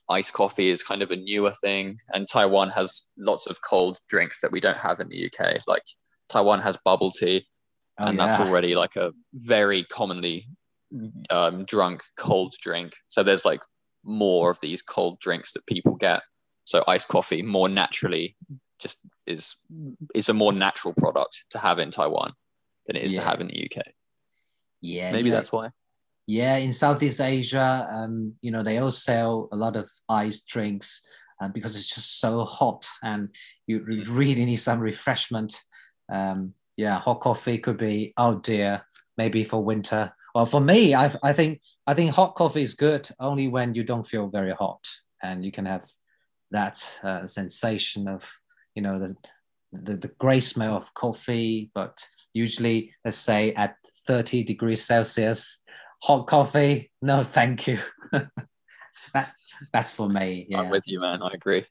[0.08, 4.40] iced coffee is kind of a newer thing, and Taiwan has lots of cold drinks
[4.40, 5.58] that we don't have in the UK.
[5.66, 5.84] Like
[6.28, 7.46] Taiwan has bubble tea,
[7.98, 8.26] oh, and yeah.
[8.26, 10.48] that's already like a very commonly
[11.30, 12.94] um, drunk cold drink.
[13.06, 13.60] So there's like
[14.04, 16.22] more of these cold drinks that people get.
[16.68, 18.36] So iced coffee more naturally
[18.78, 19.56] just is
[20.14, 22.34] is a more natural product to have in Taiwan
[22.84, 23.20] than it is yeah.
[23.20, 23.86] to have in the UK.
[24.82, 25.36] Yeah, maybe yeah.
[25.36, 25.70] that's why.
[26.26, 31.00] Yeah, in Southeast Asia, um, you know, they all sell a lot of iced drinks
[31.40, 33.34] uh, because it's just so hot, and
[33.66, 35.58] you really need some refreshment.
[36.12, 38.82] Um, yeah, hot coffee could be oh dear,
[39.16, 40.12] maybe for winter.
[40.34, 43.84] Or for me, I I think I think hot coffee is good only when you
[43.84, 44.86] don't feel very hot,
[45.22, 45.88] and you can have
[46.51, 48.30] that uh, sensation of
[48.74, 49.16] you know the,
[49.72, 53.76] the the great smell of coffee, but usually let's say at
[54.07, 55.62] 30 degrees Celsius.
[56.05, 57.80] Hot coffee, no, thank you.
[58.12, 59.32] that,
[59.72, 60.46] that's for me.
[60.49, 60.61] Yeah.
[60.61, 61.22] I'm with you, man.
[61.22, 61.66] I agree.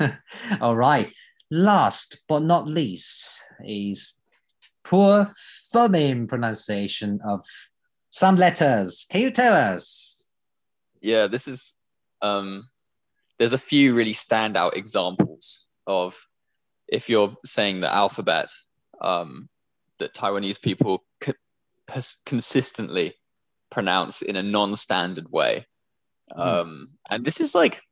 [0.60, 1.10] All right.
[1.50, 4.20] Last but not least is
[4.84, 5.32] poor
[5.72, 7.42] thumbing pronunciation of
[8.10, 9.06] some letters.
[9.10, 10.26] Can you tell us?
[11.00, 11.74] Yeah, this is
[12.20, 12.68] um
[13.42, 16.28] there's a few really standout examples of
[16.86, 18.48] if you're saying the alphabet
[19.00, 19.48] um
[19.98, 21.02] that Taiwanese people
[22.24, 23.14] consistently
[23.68, 25.66] pronounce in a non-standard way.
[26.36, 26.40] Mm.
[26.40, 27.82] Um, and this is like,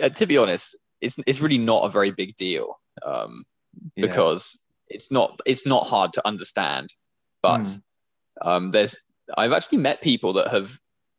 [0.00, 3.44] uh, to be honest, it's it's really not a very big deal um,
[3.96, 4.06] yeah.
[4.06, 4.56] because
[4.86, 6.94] it's not it's not hard to understand.
[7.42, 7.82] But mm.
[8.42, 8.96] um, there's
[9.36, 10.78] I've actually met people that have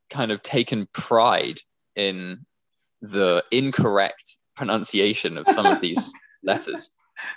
[0.09, 1.59] kind of taken pride
[1.93, 2.45] in
[3.03, 6.11] the incorrect pronunciation of some of these
[6.43, 6.89] letters.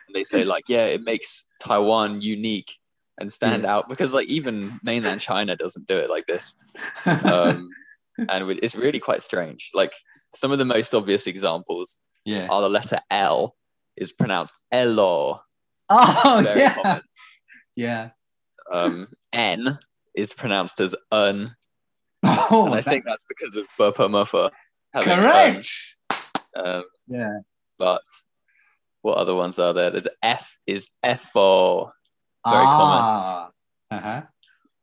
[0.06, 2.72] And they say like, yeah, it makes Taiwan unique
[3.18, 3.74] and stand yeah.
[3.74, 6.54] out because like even mainland China doesn't do it like this.
[7.04, 7.68] Um,
[8.28, 9.70] and it's really quite strange.
[9.74, 9.92] Like
[10.30, 12.46] some of the most obvious examples yeah.
[12.48, 13.56] are the letter L
[13.96, 15.40] is pronounced Elo.
[15.88, 16.74] Oh Very yeah.
[16.74, 17.02] Common.
[17.74, 18.10] Yeah.
[18.72, 19.78] Um, N
[20.14, 21.56] is pronounced as un.
[22.48, 22.84] Oh, and I that...
[22.84, 24.50] think that's because of Bopomofo.
[25.04, 25.68] Correct.
[26.54, 27.38] Um, yeah.
[27.78, 28.02] But
[29.02, 29.90] what other ones are there?
[29.90, 31.92] There's F is FO.
[32.44, 33.50] Very ah.
[33.90, 34.02] common.
[34.02, 34.22] Uh-huh.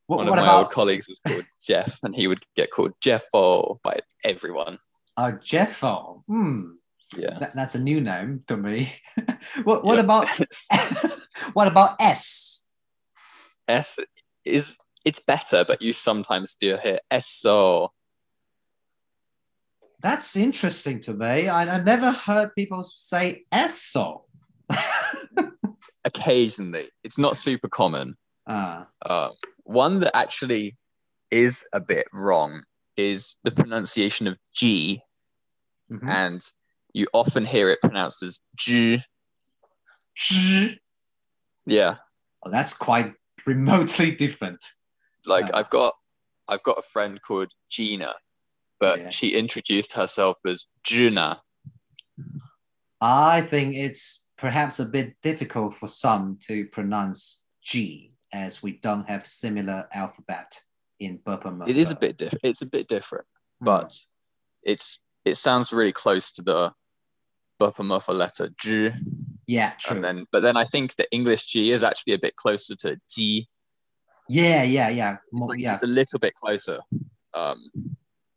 [0.06, 0.58] What, One of my about...
[0.58, 4.78] old colleagues was called Jeff, and he would get called Jeffo by everyone.
[5.16, 6.24] Oh, Jeffo.
[6.26, 6.72] Hmm.
[7.16, 8.92] Yeah, that, that's a new name to me.
[9.64, 10.26] what What about
[11.52, 12.64] what about S?
[13.68, 13.98] S
[14.44, 17.92] is it's better, but you sometimes still hear eso.
[20.04, 21.48] That's interesting to me.
[21.48, 24.26] I, I never heard people say eso.
[26.04, 26.90] occasionally.
[27.02, 28.16] It's not super common.
[28.46, 28.86] Ah.
[29.04, 29.30] Uh,
[29.64, 30.76] one that actually
[31.30, 32.62] is a bit wrong
[32.96, 35.00] is the pronunciation of G,
[35.90, 36.08] mm-hmm.
[36.08, 36.44] and
[36.92, 39.02] you often hear it pronounced as G.
[40.14, 40.78] G.
[41.66, 41.96] Yeah.
[42.44, 43.14] Oh, that's quite
[43.46, 44.64] remotely different.
[45.26, 45.94] Like I've got,
[46.46, 48.14] I've got a friend called Gina,
[48.84, 49.08] but yeah.
[49.08, 51.40] she introduced herself as Juna.
[53.00, 59.08] I think it's perhaps a bit difficult for some to pronounce G as we don't
[59.08, 60.60] have similar alphabet
[61.00, 62.42] in Burpa It is a bit different.
[62.44, 63.24] It's a bit different,
[63.62, 63.64] mm.
[63.64, 63.98] but
[64.62, 66.72] it's it sounds really close to the
[67.58, 68.90] Burpa letter G.
[69.46, 69.96] Yeah, true.
[69.96, 72.98] And then, but then I think the English G is actually a bit closer to
[73.10, 73.48] G.
[74.28, 75.16] Yeah, yeah, yeah.
[75.32, 75.72] More, yeah.
[75.72, 76.80] It's a little bit closer.
[77.32, 77.70] Um,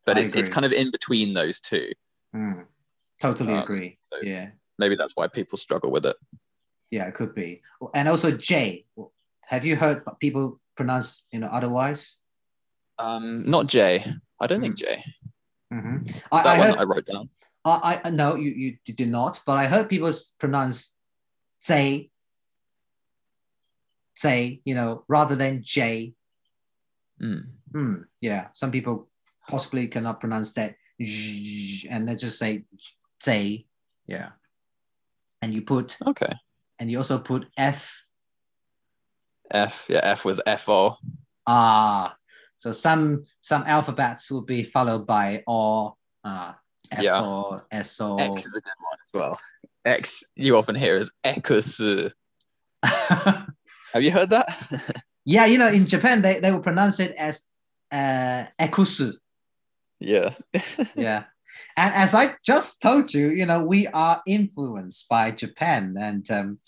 [0.08, 0.41] but I it's agree.
[0.41, 1.91] it's kind of in between those two.
[2.36, 2.66] Mm.
[3.22, 3.99] Totally um, agree.
[4.01, 6.16] So, yeah maybe that's why people struggle with it.
[6.91, 7.62] Yeah, it could be.
[7.93, 8.86] And also J.
[9.47, 12.20] Have you heard people pronounce you know otherwise?
[12.99, 14.05] Um, not J.
[14.39, 14.64] I don't mm-hmm.
[14.64, 15.03] think J.
[15.74, 16.18] Mm-hmm.
[16.32, 17.30] I, that I one heard, I wrote down.
[17.66, 18.51] I, I no, you,
[18.86, 19.41] you did not.
[19.45, 20.93] But I heard people pronounce
[21.60, 22.10] say
[24.16, 26.14] say you know rather than J.
[27.22, 27.47] Mm.
[27.74, 29.10] Mm, yeah, some people
[29.47, 32.65] possibly cannot pronounce that, and let's just say
[33.19, 33.65] say.
[34.07, 34.29] Yeah
[35.41, 36.33] and you put okay,
[36.79, 38.05] and you also put F.
[39.49, 40.97] F yeah, F was F O.
[41.45, 42.15] Ah,
[42.57, 46.53] so some some alphabets will be followed by or uh,
[46.91, 47.21] F yeah.
[47.21, 48.17] or S O.
[48.17, 49.39] X is a good one as well.
[49.85, 51.79] X you often hear as X.
[52.83, 55.01] Have you heard that?
[55.25, 57.47] yeah, you know, in Japan they, they will pronounce it as
[57.91, 59.13] uh, ekusu.
[59.99, 60.33] Yeah.
[60.95, 61.25] yeah.
[61.75, 65.95] And as I just told you, you know, we are influenced by Japan.
[65.99, 66.59] And, um,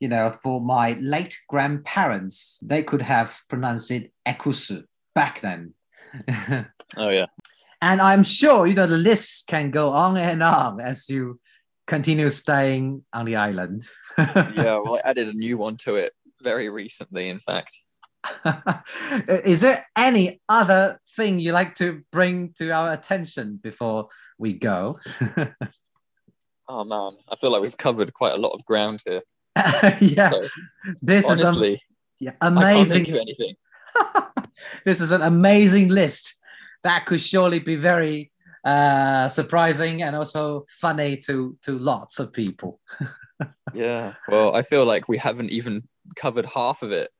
[0.00, 4.84] you know, for my late grandparents, they could have pronounced it ekusu.
[5.14, 5.74] back then.
[6.96, 7.26] oh yeah.
[7.80, 11.38] And I'm sure you know the list can go on and on as you
[11.86, 13.86] continue staying on the island.
[14.18, 16.12] yeah, well, I added a new one to it
[16.42, 17.76] very recently, in fact.
[19.28, 24.08] Is there any other thing you like to bring to our attention before
[24.38, 24.98] we go?
[26.68, 29.22] oh man, I feel like we've covered quite a lot of ground here.
[30.00, 30.48] yeah, so,
[31.02, 31.80] this honestly, is
[32.20, 33.06] yeah, amazing.
[33.08, 33.54] anything.
[34.84, 36.36] this is an amazing list
[36.84, 38.30] that could surely be very
[38.64, 42.80] uh, surprising and also funny to to lots of people.
[43.74, 47.10] yeah, well, I feel like we haven't even covered half of it.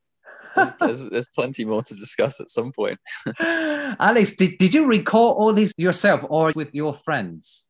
[0.58, 2.98] There's, there's, there's plenty more to discuss at some point.
[3.40, 7.68] Alex, did, did you record all this yourself or with your friends?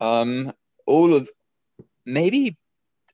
[0.00, 0.52] Um,
[0.86, 1.28] all of
[2.06, 2.56] maybe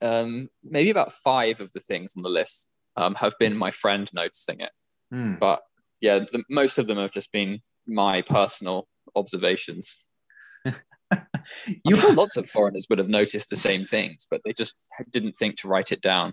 [0.02, 4.10] um, maybe about five of the things on the list um, have been my friend
[4.12, 4.72] noticing it.
[5.12, 5.38] Mm.
[5.38, 5.60] But
[6.00, 9.96] yeah, the, most of them have just been my personal observations.
[10.64, 14.74] you sure lots of foreigners would have noticed the same things, but they just
[15.10, 16.32] didn't think to write it down.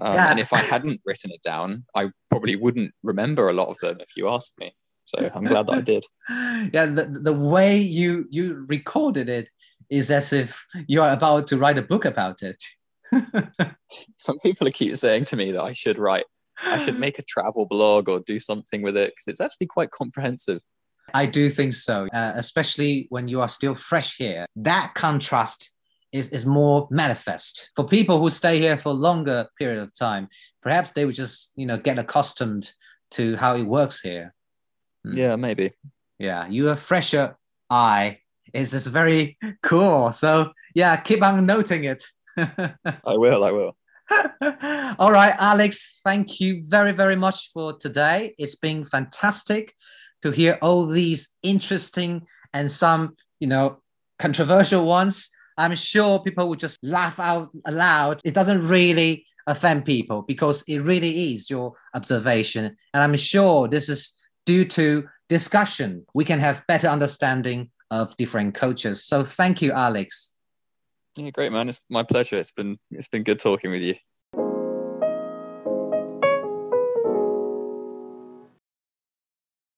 [0.00, 0.30] Um, yeah.
[0.30, 3.98] And if I hadn't written it down, I probably wouldn't remember a lot of them
[4.00, 4.74] if you asked me.
[5.04, 6.04] So I'm glad that I did.
[6.72, 9.48] Yeah, the, the way you you recorded it
[9.90, 12.62] is as if you are about to write a book about it.
[14.16, 16.24] Some people keep saying to me that I should write,
[16.62, 19.90] I should make a travel blog or do something with it because it's actually quite
[19.90, 20.60] comprehensive.
[21.12, 24.46] I do think so, uh, especially when you are still fresh here.
[24.56, 25.71] That contrast
[26.12, 30.28] is, is more manifest for people who stay here for a longer period of time.
[30.62, 32.72] Perhaps they would just, you know, get accustomed
[33.12, 34.34] to how it works here.
[35.06, 35.16] Mm.
[35.16, 35.72] Yeah, maybe.
[36.18, 37.36] Yeah, you have fresher
[37.70, 38.18] eye.
[38.52, 40.12] It's just very cool.
[40.12, 42.04] So yeah, keep on noting it.
[42.36, 43.44] I will.
[43.44, 43.76] I will.
[44.98, 48.34] All right, Alex, thank you very, very much for today.
[48.38, 49.74] It's been fantastic
[50.22, 53.80] to hear all these interesting and some, you know,
[54.18, 55.30] controversial ones.
[55.56, 58.20] I'm sure people would just laugh out aloud.
[58.24, 62.76] It doesn't really offend people because it really is your observation.
[62.94, 66.06] And I'm sure this is due to discussion.
[66.14, 69.04] We can have better understanding of different cultures.
[69.04, 70.34] So thank you, Alex.
[71.16, 71.68] Yeah, great man.
[71.68, 72.36] It's my pleasure.
[72.36, 73.94] It's been it's been good talking with you.